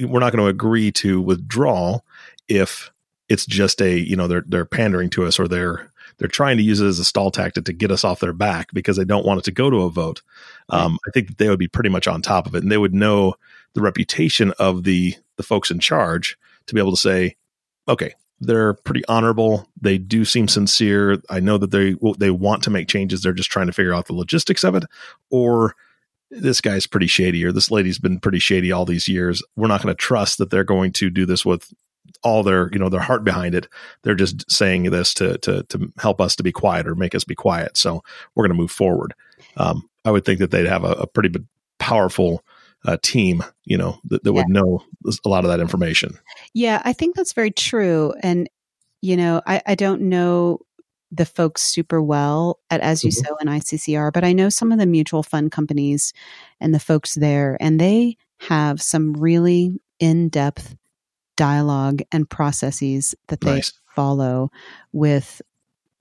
we're 0.04 0.20
not 0.20 0.32
going 0.32 0.44
to 0.44 0.48
agree 0.48 0.92
to 0.92 1.22
withdraw 1.22 2.00
if 2.48 2.92
it's 3.30 3.46
just 3.46 3.82
a, 3.82 3.98
you 3.98 4.16
know, 4.16 4.28
they're, 4.28 4.44
they're 4.48 4.66
pandering 4.66 5.10
to 5.12 5.26
us 5.26 5.40
or 5.40 5.48
they're, 5.48 5.92
they're 6.18 6.28
trying 6.28 6.58
to 6.58 6.64
use 6.64 6.80
it 6.80 6.86
as 6.86 7.00
a 7.00 7.06
stall 7.06 7.32
tactic 7.32 7.66
to 7.66 7.74
get 7.74 7.92
us 7.92 8.04
off 8.04 8.20
their 8.20 8.34
back 8.34 8.72
because 8.74 8.98
they 8.98 9.06
don't 9.06 9.26
want 9.26 9.40
it 9.40 9.44
to 9.46 9.52
go 9.52 9.70
to 9.70 9.84
a 9.84 9.90
vote. 9.90 10.22
Um, 10.70 11.00
I 11.08 11.12
think 11.12 11.28
that 11.28 11.38
they 11.38 11.50
would 11.50 11.60
be 11.60 11.68
pretty 11.68 11.90
much 11.90 12.08
on 12.08 12.22
top 12.22 12.46
of 12.46 12.54
it 12.54 12.64
and 12.64 12.72
they 12.72 12.78
would 12.78 12.94
know 12.94 13.36
the 13.74 13.82
reputation 13.82 14.54
of 14.60 14.84
the, 14.84 15.16
the 15.38 15.44
folks 15.44 15.72
in 15.72 15.80
charge 15.80 16.38
to 16.68 16.76
be 16.76 16.80
able 16.80 16.92
to 16.92 16.98
say, 16.98 17.36
okay, 17.88 18.14
they're 18.42 18.74
pretty 18.74 19.06
honorable. 19.08 19.68
They 19.80 19.98
do 19.98 20.26
seem 20.26 20.48
sincere. 20.48 21.22
I 21.30 21.40
know 21.40 21.58
that 21.60 21.72
they 21.72 21.96
they 22.18 22.32
want 22.32 22.64
to 22.64 22.72
make 22.72 22.88
changes. 22.88 23.22
They're 23.22 23.34
just 23.34 23.52
trying 23.52 23.68
to 23.68 23.74
figure 23.74 23.94
out 23.94 24.08
the 24.08 24.16
logistics 24.16 24.64
of 24.64 24.74
it, 24.76 24.84
or 25.30 25.76
this 26.32 26.62
guy's 26.62 26.88
pretty 26.88 27.08
shady, 27.08 27.46
or 27.46 27.52
this 27.52 27.70
lady's 27.70 28.00
been 28.00 28.20
pretty 28.20 28.40
shady 28.40 28.72
all 28.72 28.86
these 28.86 29.08
years. 29.08 29.44
We're 29.56 29.68
not 29.68 29.84
going 29.84 29.94
to 29.96 30.00
trust 30.00 30.38
that 30.40 30.50
they're 30.50 30.64
going 30.64 30.94
to 30.94 31.10
do 31.10 31.26
this 31.26 31.46
with 31.46 31.72
all 32.24 32.44
their 32.44 32.70
you 32.72 32.80
know 32.80 32.90
their 32.90 33.00
heart 33.00 33.24
behind 33.24 33.54
it. 33.54 33.68
They're 34.04 34.16
just 34.16 34.50
saying 34.52 34.84
this 34.84 35.14
to 35.16 35.38
to 35.40 35.64
to 35.64 35.92
help 36.00 36.20
us 36.20 36.36
to 36.38 36.44
be 36.44 36.52
quiet 36.52 36.88
or 36.88 36.96
make 36.96 37.14
us 37.14 37.24
be 37.24 37.36
quiet. 37.36 37.78
So 37.78 38.04
we're 38.34 38.48
going 38.48 38.58
to 38.58 38.62
move 38.62 38.72
forward. 38.72 39.14
Um, 39.58 39.90
I 40.06 40.12
would 40.12 40.26
think 40.26 40.40
that 40.40 40.52
they'd 40.52 40.68
have 40.68 40.84
a, 40.84 40.94
a 40.94 41.08
pretty 41.08 41.32
powerful 41.80 42.44
uh, 42.86 42.98
team, 43.02 43.44
you 43.64 43.78
know, 43.78 44.00
that, 44.06 44.24
that 44.24 44.34
would 44.34 44.50
know 44.50 44.84
a 45.06 45.30
lot 45.30 45.44
of 45.44 45.50
that 45.50 45.60
information. 45.60 46.18
Yeah, 46.54 46.82
I 46.84 46.94
think 46.94 47.16
that's 47.16 47.34
very 47.34 47.52
true. 47.52 48.14
And, 48.22 48.50
you 49.02 49.18
know, 49.18 49.42
I, 49.46 49.62
I 49.66 49.76
don't 49.76 50.04
know 50.04 50.60
the 51.12 51.26
folks 51.26 51.62
super 51.62 52.02
well 52.02 52.60
at 52.70 52.82
As 52.82 53.04
You 53.04 53.12
Mhm. 53.12 53.26
Sow 53.26 53.36
and 53.40 53.50
ICCR, 53.50 54.12
but 54.12 54.24
I 54.24 54.34
know 54.34 54.50
some 54.50 54.72
of 54.72 54.80
the 54.80 54.86
mutual 54.86 55.24
fund 55.24 55.52
companies 55.52 56.14
and 56.60 56.74
the 56.74 56.80
folks 56.80 57.16
there, 57.16 57.58
and 57.60 57.80
they 57.80 58.18
have 58.40 58.82
some 58.82 59.14
really 59.14 59.80
in 60.00 60.30
depth 60.30 60.76
dialogue 61.36 62.02
and 62.12 62.30
processes 62.30 63.14
that 63.28 63.42
they 63.42 63.56
Nice. 63.56 63.74
follow 63.96 64.52
with 64.94 65.42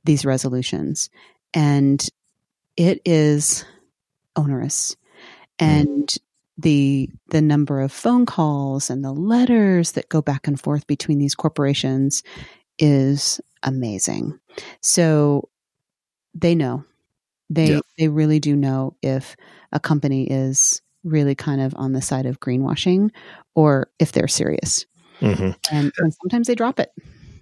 these 0.04 0.24
resolutions. 0.24 1.10
And 1.54 2.06
it 2.76 3.00
is 3.04 3.64
onerous. 4.36 4.96
And 5.58 6.14
the 6.56 7.08
the 7.28 7.40
number 7.40 7.80
of 7.80 7.90
phone 7.90 8.26
calls 8.26 8.90
and 8.90 9.02
the 9.04 9.12
letters 9.12 9.92
that 9.92 10.08
go 10.10 10.20
back 10.22 10.46
and 10.46 10.60
forth 10.60 10.86
between 10.86 11.18
these 11.18 11.34
corporations 11.34 12.22
is 12.80 13.40
amazing. 13.62 14.40
So 14.80 15.48
they 16.34 16.54
know. 16.54 16.84
They 17.48 17.72
Yeah. 17.74 17.80
they 17.98 18.08
really 18.08 18.40
do 18.40 18.56
know 18.56 18.96
if 19.02 19.36
a 19.72 19.80
company 19.80 20.30
is 20.30 20.82
really 21.04 21.34
kind 21.34 21.60
of 21.60 21.74
on 21.76 21.92
the 21.92 22.02
side 22.02 22.26
of 22.26 22.40
greenwashing 22.40 23.10
or 23.54 23.90
if 23.98 24.12
they're 24.12 24.28
serious. 24.28 24.86
hmm 25.20 25.50
And, 25.70 25.92
and 25.98 26.14
sometimes 26.14 26.46
they 26.46 26.54
drop 26.54 26.78
it. 26.80 26.90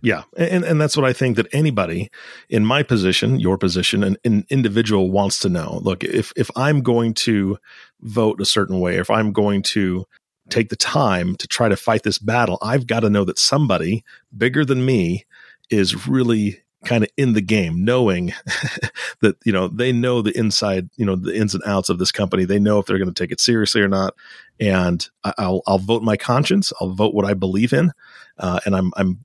Yeah, 0.01 0.23
and 0.37 0.65
and 0.65 0.81
that's 0.81 0.97
what 0.97 1.05
I 1.05 1.13
think 1.13 1.37
that 1.37 1.49
anybody 1.53 2.09
in 2.49 2.65
my 2.65 2.85
position, 2.85 3.41
your 3.41 3.59
position, 3.59 4.05
an, 4.05 4.17
an 4.25 4.45
individual 4.49 5.11
wants 5.11 5.41
to 5.41 5.49
know. 5.49 5.81
Look, 5.83 6.05
if 6.05 6.33
if 6.37 6.51
I'm 6.55 6.83
going 6.83 7.15
to 7.15 7.59
vote 8.01 8.41
a 8.41 8.45
certain 8.45 8.79
way, 8.79 8.99
if 8.99 9.11
I'm 9.11 9.33
going 9.33 9.63
to 9.75 10.05
take 10.51 10.69
the 10.69 10.77
time 10.77 11.37
to 11.37 11.47
try 11.47 11.69
to 11.69 11.77
fight 11.77 12.03
this 12.03 12.19
battle, 12.19 12.59
I've 12.63 12.87
got 12.87 13.01
to 13.01 13.11
know 13.11 13.25
that 13.25 13.39
somebody 13.39 14.05
bigger 14.37 14.65
than 14.65 14.85
me 14.85 15.27
is 15.71 16.07
really 16.09 16.63
kind 16.85 17.03
of 17.03 17.11
in 17.17 17.33
the 17.33 17.41
game, 17.41 17.85
knowing 17.85 18.33
that 19.21 19.37
you 19.45 19.53
know 19.53 19.69
they 19.69 19.93
know 19.93 20.23
the 20.23 20.37
inside, 20.39 20.89
you 20.97 21.05
know 21.05 21.17
the 21.17 21.37
ins 21.37 21.55
and 21.55 21.63
outs 21.67 21.89
of 21.89 21.99
this 21.99 22.13
company. 22.13 22.45
They 22.45 22.59
know 22.59 22.79
if 22.79 22.87
they're 22.87 22.99
going 22.99 23.13
to 23.13 23.23
take 23.23 23.33
it 23.33 23.41
seriously 23.41 23.81
or 23.81 23.89
not, 23.89 24.15
and 24.61 25.07
I'll 25.25 25.63
I'll 25.67 25.79
vote 25.79 26.03
my 26.03 26.17
conscience. 26.17 26.73
I'll 26.81 26.93
vote 26.93 27.15
what 27.15 27.25
I 27.25 27.35
believe 27.35 27.73
in, 27.73 27.93
uh, 28.39 28.61
and 28.65 28.75
I'm 28.77 28.93
I'm 28.97 29.25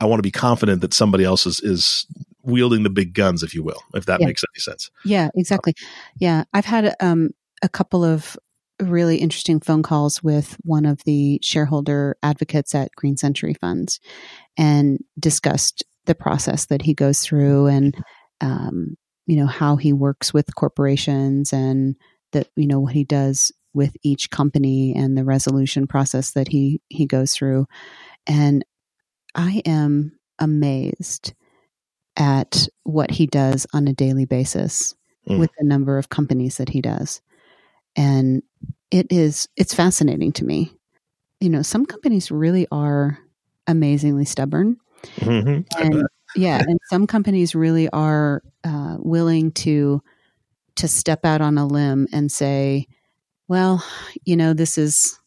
I 0.00 0.06
want 0.06 0.18
to 0.18 0.22
be 0.22 0.30
confident 0.30 0.80
that 0.80 0.94
somebody 0.94 1.24
else 1.24 1.46
is 1.46 1.60
is 1.60 2.06
wielding 2.42 2.82
the 2.84 2.90
big 2.90 3.12
guns, 3.12 3.42
if 3.42 3.54
you 3.54 3.62
will, 3.62 3.82
if 3.94 4.06
that 4.06 4.20
Yeah. 4.20 4.26
makes 4.26 4.42
any 4.54 4.60
sense. 4.60 4.90
Yeah, 5.04 5.30
exactly. 5.34 5.74
Yeah, 6.18 6.44
I've 6.54 6.64
had 6.64 6.94
um, 7.00 7.30
a 7.62 7.68
couple 7.68 8.04
of 8.04 8.38
really 8.80 9.16
interesting 9.16 9.60
phone 9.60 9.82
calls 9.82 10.22
with 10.22 10.56
one 10.62 10.86
of 10.86 11.02
the 11.04 11.38
shareholder 11.42 12.16
advocates 12.22 12.74
at 12.74 12.94
Green 12.96 13.16
Century 13.16 13.54
Funds, 13.54 14.00
and 14.56 14.98
discussed 15.18 15.84
the 16.06 16.14
process 16.14 16.66
that 16.66 16.82
he 16.82 16.94
goes 16.94 17.20
through, 17.20 17.66
and 17.66 17.96
um, 18.40 18.96
you 19.26 19.36
know 19.36 19.46
how 19.46 19.76
he 19.76 19.92
works 19.92 20.32
with 20.34 20.54
corporations, 20.54 21.52
and 21.52 21.96
that 22.32 22.48
you 22.56 22.66
know 22.66 22.80
what 22.80 22.94
he 22.94 23.04
does 23.04 23.52
with 23.74 23.96
each 24.02 24.30
company, 24.30 24.94
and 24.94 25.16
the 25.16 25.24
resolution 25.24 25.86
process 25.86 26.32
that 26.32 26.48
he 26.48 26.80
he 26.88 27.06
goes 27.06 27.32
through, 27.32 27.66
and 28.26 28.64
I 29.34 29.62
am 29.64 30.12
amazed 30.38 31.34
at 32.16 32.68
what 32.84 33.10
he 33.10 33.26
does 33.26 33.66
on 33.72 33.88
a 33.88 33.92
daily 33.92 34.24
basis 34.24 34.94
Mm. 35.28 35.40
with 35.40 35.50
the 35.58 35.64
number 35.64 35.98
of 35.98 36.08
companies 36.08 36.56
that 36.58 36.68
he 36.68 36.80
does. 36.80 37.20
And 37.96 38.42
it 38.90 39.06
is 39.10 39.48
it's 39.56 39.74
fascinating 39.74 40.32
to 40.32 40.44
me. 40.44 40.72
You 41.40 41.50
know, 41.50 41.62
some 41.62 41.86
companies 41.86 42.30
really 42.30 42.66
are 42.70 43.18
amazingly 43.66 44.24
stubborn. 44.24 44.76
Mhm. 45.18 45.66
And 45.78 46.06
yeah, 46.34 46.62
and 46.66 46.78
some 46.90 47.06
companies 47.06 47.54
really 47.54 47.88
are 47.90 48.42
uh, 48.64 48.96
willing 48.98 49.52
to 49.52 50.02
to 50.76 50.88
step 50.88 51.24
out 51.24 51.40
on 51.40 51.56
a 51.58 51.66
limb 51.66 52.06
and 52.12 52.30
say, 52.30 52.86
well, 53.48 53.82
you 54.24 54.36
know, 54.36 54.52
this 54.52 54.76
is 54.78 55.18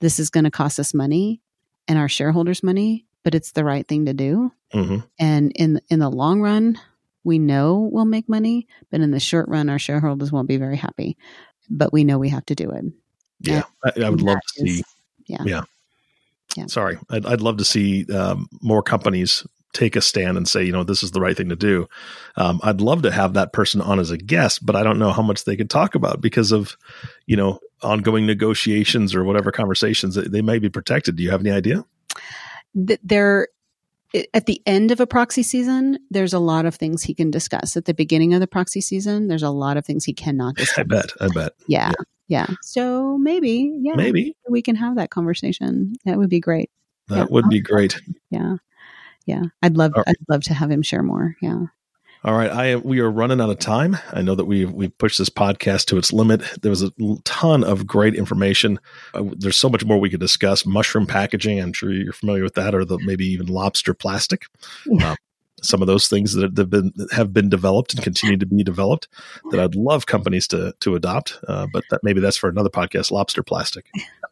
this 0.00 0.18
is 0.18 0.30
going 0.30 0.44
to 0.44 0.50
cost 0.50 0.78
us 0.78 0.94
money 0.94 1.40
and 1.88 1.98
our 1.98 2.08
shareholders 2.08 2.62
money, 2.62 3.04
but 3.24 3.34
it's 3.34 3.52
the 3.52 3.64
right 3.64 3.86
thing 3.86 4.06
to 4.06 4.14
do 4.14 4.52
Mhm. 4.74 5.06
and 5.18 5.52
in 5.54 5.80
in 5.90 5.98
the 5.98 6.08
long 6.10 6.40
run 6.40 6.78
we 7.24 7.38
know 7.38 7.88
we'll 7.92 8.04
make 8.06 8.26
money 8.28 8.66
but 8.90 9.00
in 9.02 9.10
the 9.10 9.20
short 9.20 9.46
run 9.48 9.68
our 9.68 9.78
shareholders 9.78 10.32
won't 10.32 10.48
be 10.48 10.56
very 10.56 10.76
happy 10.76 11.16
but 11.70 11.92
we 11.92 12.04
know 12.04 12.18
we 12.18 12.28
have 12.28 12.46
to 12.46 12.54
do 12.54 12.70
it 12.70 12.84
Yeah, 13.40 13.62
I, 13.84 14.04
I 14.04 14.10
would 14.10 14.22
love 14.22 14.38
to 14.56 14.66
see. 14.66 14.82
yeah. 15.26 15.42
Yeah. 15.44 15.62
Yeah. 16.56 16.66
Sorry, 16.66 16.98
I'd, 17.10 17.24
I'd 17.24 17.40
love 17.40 17.56
to 17.58 17.64
see 17.64 18.04
um, 18.12 18.46
more 18.60 18.82
companies 18.82 19.46
take 19.72 19.96
a 19.96 20.02
stand 20.02 20.36
and 20.36 20.46
say, 20.46 20.62
you 20.62 20.72
know, 20.72 20.84
this 20.84 21.02
is 21.02 21.12
the 21.12 21.20
right 21.20 21.34
thing 21.34 21.48
to 21.48 21.56
do. 21.56 21.88
Um, 22.36 22.60
I'd 22.62 22.82
love 22.82 23.02
to 23.02 23.10
have 23.10 23.32
that 23.34 23.54
person 23.54 23.80
on 23.80 23.98
as 23.98 24.10
a 24.10 24.18
guest, 24.18 24.64
but 24.66 24.76
I 24.76 24.82
don't 24.82 24.98
know 24.98 25.12
how 25.12 25.22
much 25.22 25.44
they 25.44 25.56
could 25.56 25.70
talk 25.70 25.94
about 25.94 26.20
because 26.20 26.52
of, 26.52 26.76
you 27.24 27.36
know, 27.36 27.58
ongoing 27.82 28.26
negotiations 28.26 29.14
or 29.14 29.24
whatever 29.24 29.50
conversations. 29.50 30.14
They 30.14 30.42
may 30.42 30.58
be 30.58 30.68
protected. 30.68 31.16
Do 31.16 31.22
you 31.22 31.30
have 31.30 31.40
any 31.40 31.50
idea? 31.50 31.86
There, 32.74 33.48
at 34.34 34.46
the 34.46 34.62
end 34.66 34.90
of 34.90 35.00
a 35.00 35.06
proxy 35.06 35.42
season, 35.42 35.98
there's 36.10 36.32
a 36.32 36.38
lot 36.38 36.66
of 36.66 36.74
things 36.74 37.02
he 37.02 37.14
can 37.14 37.30
discuss. 37.30 37.76
At 37.76 37.86
the 37.86 37.94
beginning 37.94 38.34
of 38.34 38.40
the 38.40 38.46
proxy 38.46 38.80
season, 38.80 39.28
there's 39.28 39.42
a 39.42 39.50
lot 39.50 39.76
of 39.76 39.84
things 39.84 40.04
he 40.04 40.12
cannot 40.12 40.54
discuss. 40.56 40.78
I 40.78 40.82
bet. 40.84 41.12
I 41.20 41.28
bet. 41.28 41.52
Yeah. 41.66 41.92
Yeah. 42.28 42.46
yeah. 42.48 42.56
So 42.62 43.18
maybe, 43.18 43.78
yeah, 43.80 43.94
maybe 43.94 44.36
we 44.48 44.62
can 44.62 44.76
have 44.76 44.96
that 44.96 45.10
conversation. 45.10 45.94
That 46.04 46.18
would 46.18 46.30
be 46.30 46.40
great. 46.40 46.70
That 47.08 47.16
yeah. 47.16 47.26
would 47.30 47.48
be 47.48 47.60
great. 47.60 48.00
Yeah 48.30 48.56
yeah 49.26 49.42
i'd 49.62 49.76
love 49.76 49.92
right. 49.96 50.08
i'd 50.08 50.16
love 50.28 50.42
to 50.42 50.54
have 50.54 50.70
him 50.70 50.82
share 50.82 51.02
more 51.02 51.36
yeah 51.40 51.66
all 52.24 52.34
right, 52.34 52.50
I 52.50 52.76
we 52.76 53.00
are 53.00 53.10
running 53.10 53.40
out 53.40 53.50
of 53.50 53.58
time. 53.58 53.96
I 54.12 54.22
know 54.22 54.36
that 54.36 54.44
we 54.44 54.64
we 54.64 54.88
pushed 54.88 55.18
this 55.18 55.28
podcast 55.28 55.86
to 55.86 55.98
its 55.98 56.12
limit. 56.12 56.42
There 56.62 56.70
was 56.70 56.82
a 56.82 56.92
ton 57.24 57.64
of 57.64 57.86
great 57.86 58.14
information. 58.14 58.78
Uh, 59.12 59.24
there's 59.36 59.56
so 59.56 59.68
much 59.68 59.84
more 59.84 59.98
we 59.98 60.10
could 60.10 60.20
discuss. 60.20 60.64
Mushroom 60.64 61.06
packaging, 61.06 61.60
I'm 61.60 61.72
sure 61.72 61.92
you're 61.92 62.12
familiar 62.12 62.44
with 62.44 62.54
that, 62.54 62.74
or 62.74 62.84
the 62.84 62.98
maybe 62.98 63.26
even 63.26 63.46
lobster 63.46 63.92
plastic. 63.92 64.44
Yeah. 64.86 65.12
Uh, 65.12 65.16
some 65.62 65.80
of 65.80 65.86
those 65.86 66.08
things 66.08 66.34
that 66.34 66.56
have 66.56 66.70
been 66.70 66.92
have 67.10 67.32
been 67.32 67.48
developed 67.48 67.94
and 67.94 68.02
continue 68.02 68.36
to 68.36 68.46
be 68.46 68.62
developed 68.62 69.08
that 69.50 69.60
I'd 69.60 69.74
love 69.74 70.06
companies 70.06 70.46
to 70.48 70.74
to 70.78 70.94
adopt. 70.94 71.40
Uh, 71.48 71.66
but 71.72 71.82
that 71.90 72.00
maybe 72.04 72.20
that's 72.20 72.36
for 72.36 72.48
another 72.48 72.70
podcast. 72.70 73.10
Lobster 73.10 73.42
plastic. 73.42 73.90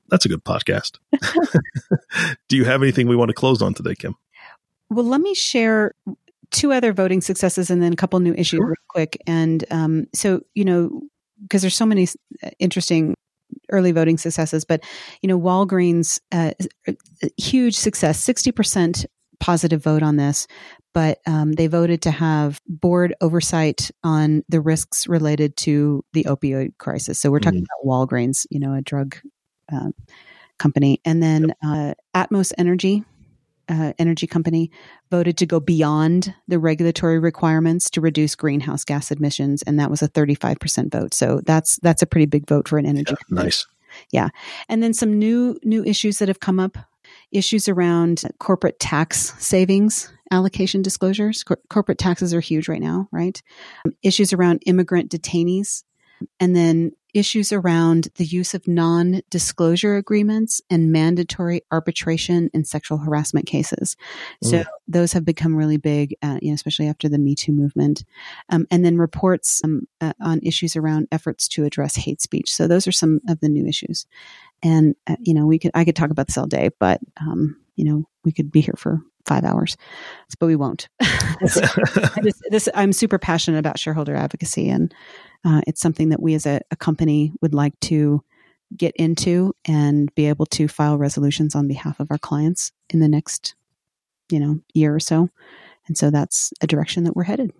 That's 0.09 0.24
a 0.24 0.29
good 0.29 0.44
podcast. 0.44 0.98
Do 2.48 2.57
you 2.57 2.64
have 2.64 2.83
anything 2.83 3.09
we 3.09 3.16
want 3.16 3.31
to 3.31 3.35
close 3.35 3.62
on 3.62 3.74
today, 3.74 3.94
Kim? 3.96 4.16
Well, 4.90 5.05
let 5.05 5.20
me 5.20 5.35
share 5.35 5.94
two 6.50 6.72
other 6.72 6.92
voting 6.92 7.20
successes 7.20 7.70
and 7.70 7.82
then 7.82 7.92
a 7.92 7.96
couple 7.96 8.18
new 8.20 8.34
issues 8.34 8.58
sure. 8.58 8.66
real 8.66 8.74
quick. 8.88 9.16
And 9.26 9.64
um, 9.70 10.06
so, 10.12 10.40
you 10.54 10.64
know, 10.64 11.02
because 11.42 11.62
there's 11.62 11.76
so 11.76 11.86
many 11.86 12.06
uh, 12.42 12.50
interesting 12.58 13.14
early 13.70 13.92
voting 13.92 14.18
successes, 14.18 14.64
but 14.64 14.82
you 15.22 15.28
know, 15.28 15.38
Walgreens, 15.38 16.20
uh, 16.32 16.52
huge 17.36 17.76
success, 17.76 18.18
sixty 18.18 18.52
percent 18.52 19.06
positive 19.38 19.82
vote 19.82 20.02
on 20.02 20.16
this. 20.16 20.46
But 20.92 21.20
um, 21.26 21.52
they 21.52 21.68
voted 21.68 22.02
to 22.02 22.10
have 22.10 22.60
board 22.66 23.14
oversight 23.20 23.90
on 24.02 24.42
the 24.48 24.60
risks 24.60 25.06
related 25.06 25.56
to 25.58 26.04
the 26.12 26.24
opioid 26.24 26.76
crisis. 26.78 27.20
So 27.20 27.30
we're 27.30 27.38
talking 27.38 27.60
mm-hmm. 27.62 27.88
about 27.88 28.08
Walgreens, 28.08 28.44
you 28.50 28.58
know, 28.58 28.74
a 28.74 28.82
drug 28.82 29.16
uh, 29.72 29.90
company, 30.58 31.00
and 31.04 31.22
then 31.22 31.54
uh, 31.64 31.94
Atmos 32.14 32.52
Energy 32.58 33.04
uh, 33.70 33.92
energy 33.98 34.26
company 34.26 34.70
voted 35.11 35.38
to 35.38 35.46
go 35.46 35.61
beyond 35.61 36.35
the 36.48 36.59
regulatory 36.59 37.18
requirements 37.18 37.88
to 37.90 38.00
reduce 38.00 38.35
greenhouse 38.35 38.85
gas 38.85 39.11
emissions, 39.11 39.62
and 39.62 39.78
that 39.78 39.90
was 39.90 40.02
a 40.02 40.09
35% 40.09 40.90
vote. 40.90 41.14
So 41.14 41.40
that's 41.46 41.76
that's 41.76 42.02
a 42.02 42.06
pretty 42.06 42.26
big 42.26 42.48
vote 42.48 42.68
for 42.68 42.78
an 42.78 42.87
energy. 42.87 43.12
Yeah, 43.12 43.16
company. 43.16 43.44
Nice. 43.44 43.66
Yeah, 44.12 44.28
and 44.68 44.83
then 44.83 44.92
some 44.92 45.18
new 45.18 45.59
new 45.62 45.85
issues 45.85 46.18
that 46.18 46.28
have 46.28 46.40
come 46.40 46.59
up: 46.59 46.76
issues 47.30 47.68
around 47.68 48.22
corporate 48.38 48.80
tax 48.80 49.35
savings 49.38 50.12
allocation 50.33 50.83
disclosures. 50.83 51.42
Cor- 51.44 51.61
corporate 51.68 51.98
taxes 51.98 52.35
are 52.35 52.40
huge 52.40 52.68
right 52.68 52.80
now, 52.80 53.09
right? 53.12 53.40
Um, 53.87 53.92
issues 54.02 54.33
around 54.33 54.62
immigrant 54.66 55.11
detainees, 55.11 55.85
and 56.40 56.56
then 56.56 56.92
issues 57.14 57.53
around 57.53 58.09
the 58.16 58.25
use 58.25 58.55
of 58.55 58.66
non 58.68 59.23
disclosure 59.31 59.96
agreements 59.96 60.61
and 60.70 60.92
mandatory 60.92 61.62
arbitration 61.70 62.51
in 62.53 62.64
sexual 62.64 62.99
harassment 62.99 63.46
cases. 63.46 63.96
So 64.42 64.59
mm. 64.59 64.66
those 64.88 65.12
have 65.12 65.25
become 65.25 65.57
really 65.57 65.77
big, 65.77 66.16
uh, 66.23 66.38
you 66.40 66.49
know, 66.49 66.55
especially 66.55 66.88
after 66.88 67.09
the 67.09 67.18
Me 67.18 67.35
Too 67.35 67.53
movement. 67.53 68.05
Um, 68.49 68.66
and 68.70 68.85
then 68.85 68.96
reports 68.96 69.61
um, 69.64 69.87
uh, 70.01 70.12
on 70.20 70.40
issues 70.42 70.77
around 70.77 71.09
efforts 71.12 71.49
to 71.49 71.64
address 71.64 71.96
hate 71.96 72.20
speech. 72.20 72.53
So 72.53 72.66
those 72.66 72.87
are 72.87 72.92
some 72.92 73.20
of 73.29 73.40
the 73.40 73.49
new 73.49 73.66
issues. 73.66 74.07
And, 74.62 74.94
uh, 75.07 75.16
you 75.20 75.35
know, 75.35 75.46
we 75.46 75.59
could, 75.59 75.70
I 75.75 75.85
could 75.85 75.96
talk 75.96 76.11
about 76.11 76.27
this 76.27 76.38
all 76.38 76.46
day, 76.46 76.70
but, 76.79 77.01
um, 77.20 77.57
you 77.77 77.85
know, 77.85 78.05
we 78.25 78.33
could 78.33 78.51
be 78.51 78.61
here 78.61 78.75
for 78.77 79.01
five 79.26 79.44
hours, 79.44 79.76
but 80.38 80.46
we 80.46 80.56
won't. 80.56 80.88
just, 81.40 81.62
this, 82.50 82.68
I'm 82.74 82.92
super 82.92 83.18
passionate 83.18 83.59
about 83.59 83.78
shareholder 83.78 84.14
advocacy 84.14 84.68
and 84.68 84.94
uh, 85.44 85.61
it's 85.66 85.80
something 85.80 86.11
that 86.11 86.22
we 86.22 86.35
as 86.35 86.46
a, 86.46 86.61
a, 86.70 86.76
company 86.76 87.33
would 87.40 87.54
like 87.54 87.78
to 87.80 88.22
get 88.76 88.94
into 88.96 89.54
and 89.64 90.14
be 90.14 90.26
able 90.26 90.46
to 90.46 90.68
file 90.68 90.98
resolutions 90.98 91.54
on 91.54 91.66
behalf 91.66 91.98
of 91.98 92.11
our 92.11 92.18
clients 92.18 92.72
in 92.90 93.00
the 93.00 93.09
next, 93.09 93.54
you 94.30 94.38
know, 94.38 94.61
year 94.74 94.94
or 94.94 95.00
so. 95.00 95.28
And 95.87 95.96
so 95.96 96.11
that's 96.11 96.52
a 96.61 96.66
direction 96.66 97.04
that 97.04 97.16
we're 97.16 97.24
headed. 97.24 97.52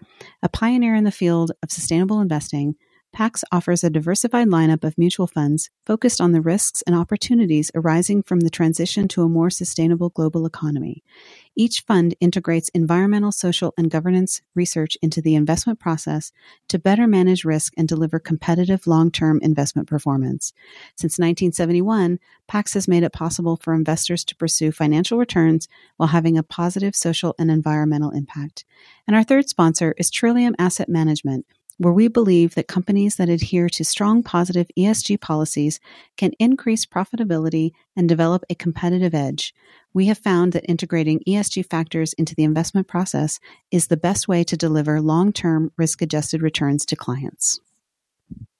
A 0.42 0.48
pioneer 0.48 0.94
in 0.94 1.05
the 1.05 1.11
field 1.11 1.53
of 1.62 1.70
sustainable 1.70 2.20
investing, 2.20 2.74
Pax 3.14 3.44
offers 3.53 3.85
a 3.85 3.90
diversified 3.90 4.48
lineup 4.48 4.83
of 4.83 4.98
mutual 4.98 5.29
funds 5.29 5.71
focused 5.87 6.21
on 6.21 6.33
the 6.33 6.40
risks 6.40 6.83
and 6.83 6.96
opportunities 6.96 7.71
arising 7.73 8.25
from 8.25 8.40
the 8.40 8.50
transition 8.50 9.06
to 9.06 9.23
a 9.23 9.29
more 9.29 9.50
sustainable 9.50 10.08
global 10.08 10.44
economy. 10.46 11.04
Each 11.54 11.81
fund 11.83 12.17
integrates 12.19 12.71
environmental, 12.71 13.31
social, 13.31 13.73
and 13.79 13.88
governance 13.88 14.42
research 14.56 14.98
into 15.00 15.23
the 15.23 15.37
investment 15.37 15.79
process 15.79 16.33
to 16.67 16.77
better 16.77 17.06
manage 17.06 17.44
risk 17.44 17.73
and 17.77 17.87
deliver 17.87 18.19
competitive 18.19 18.85
long 18.85 19.12
term 19.12 19.38
investment 19.42 19.87
performance. 19.87 20.52
Since 20.96 21.12
1971, 21.21 22.19
Pax 22.48 22.75
has 22.75 22.88
made 22.88 23.04
it 23.04 23.12
possible 23.12 23.56
for 23.62 23.75
investors 23.75 24.25
to 24.25 24.35
pursue 24.35 24.73
financial 24.73 25.19
returns 25.19 25.69
while 25.98 26.08
having 26.08 26.37
a 26.37 26.42
positive 26.42 26.96
social 26.96 27.37
and 27.38 27.48
environmental 27.48 28.10
impact. 28.10 28.65
And 29.06 29.15
our 29.15 29.23
third 29.23 29.48
sponsor 29.48 29.94
is 29.98 30.10
Trillium 30.10 30.56
Asset 30.58 30.88
Management 30.88 31.46
where 31.79 31.92
we 31.92 32.08
believe 32.08 32.54
that 32.54 32.68
companies 32.68 33.16
that 33.16 33.29
adhere 33.29 33.68
to 33.68 33.85
strong 33.85 34.22
positive 34.22 34.66
ESG 34.79 35.20
policies 35.20 35.81
can 36.16 36.33
increase 36.38 36.87
profitability 36.87 37.72
and 37.96 38.08
develop 38.08 38.44
a 38.48 38.54
competitive 38.54 39.14
edge. 39.14 39.54
We 39.92 40.06
have 40.06 40.18
found 40.18 40.52
that 40.52 40.68
integrating 40.68 41.20
ESG 41.27 41.66
factors 41.68 42.12
into 42.14 42.35
the 42.35 42.44
investment 42.44 42.88
process 42.88 43.40
is 43.70 43.87
the 43.87 43.96
best 43.96 44.29
way 44.29 44.44
to 44.44 44.56
deliver 44.56 45.00
long 45.00 45.33
term 45.33 45.72
risk 45.77 46.02
adjusted 46.02 46.42
returns 46.42 46.85
to 46.87 46.96
clients. 46.96 47.60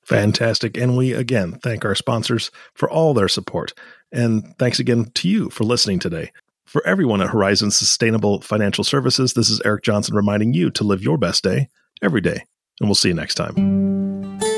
Fantastic. 0.05 0.77
And 0.77 0.97
we 0.97 1.13
again 1.13 1.59
thank 1.63 1.85
our 1.85 1.95
sponsors 1.95 2.51
for 2.75 2.91
all 2.91 3.15
their 3.15 3.29
support. 3.29 3.73
And 4.13 4.57
thanks 4.59 4.79
again 4.79 5.07
to 5.15 5.29
you 5.29 5.51
for 5.51 5.65
listening 5.65 5.99
today. 5.99 6.31
For 6.67 6.87
everyone 6.87 7.21
at 7.21 7.31
Horizon 7.31 7.71
Sustainable 7.71 8.41
Financial 8.41 8.85
Services, 8.85 9.35
this 9.35 9.49
is 9.49 9.63
Eric 9.65 9.83
Johnson 9.85 10.15
reminding 10.15 10.55
you 10.55 10.71
to 10.73 10.85
live 10.85 11.03
your 11.03 11.19
best 11.19 11.43
day 11.43 11.69
every 12.03 12.21
day. 12.21 12.45
And 12.81 12.89
we'll 12.89 12.95
see 12.95 13.09
you 13.09 13.15
next 13.15 13.35
time. 13.35 13.85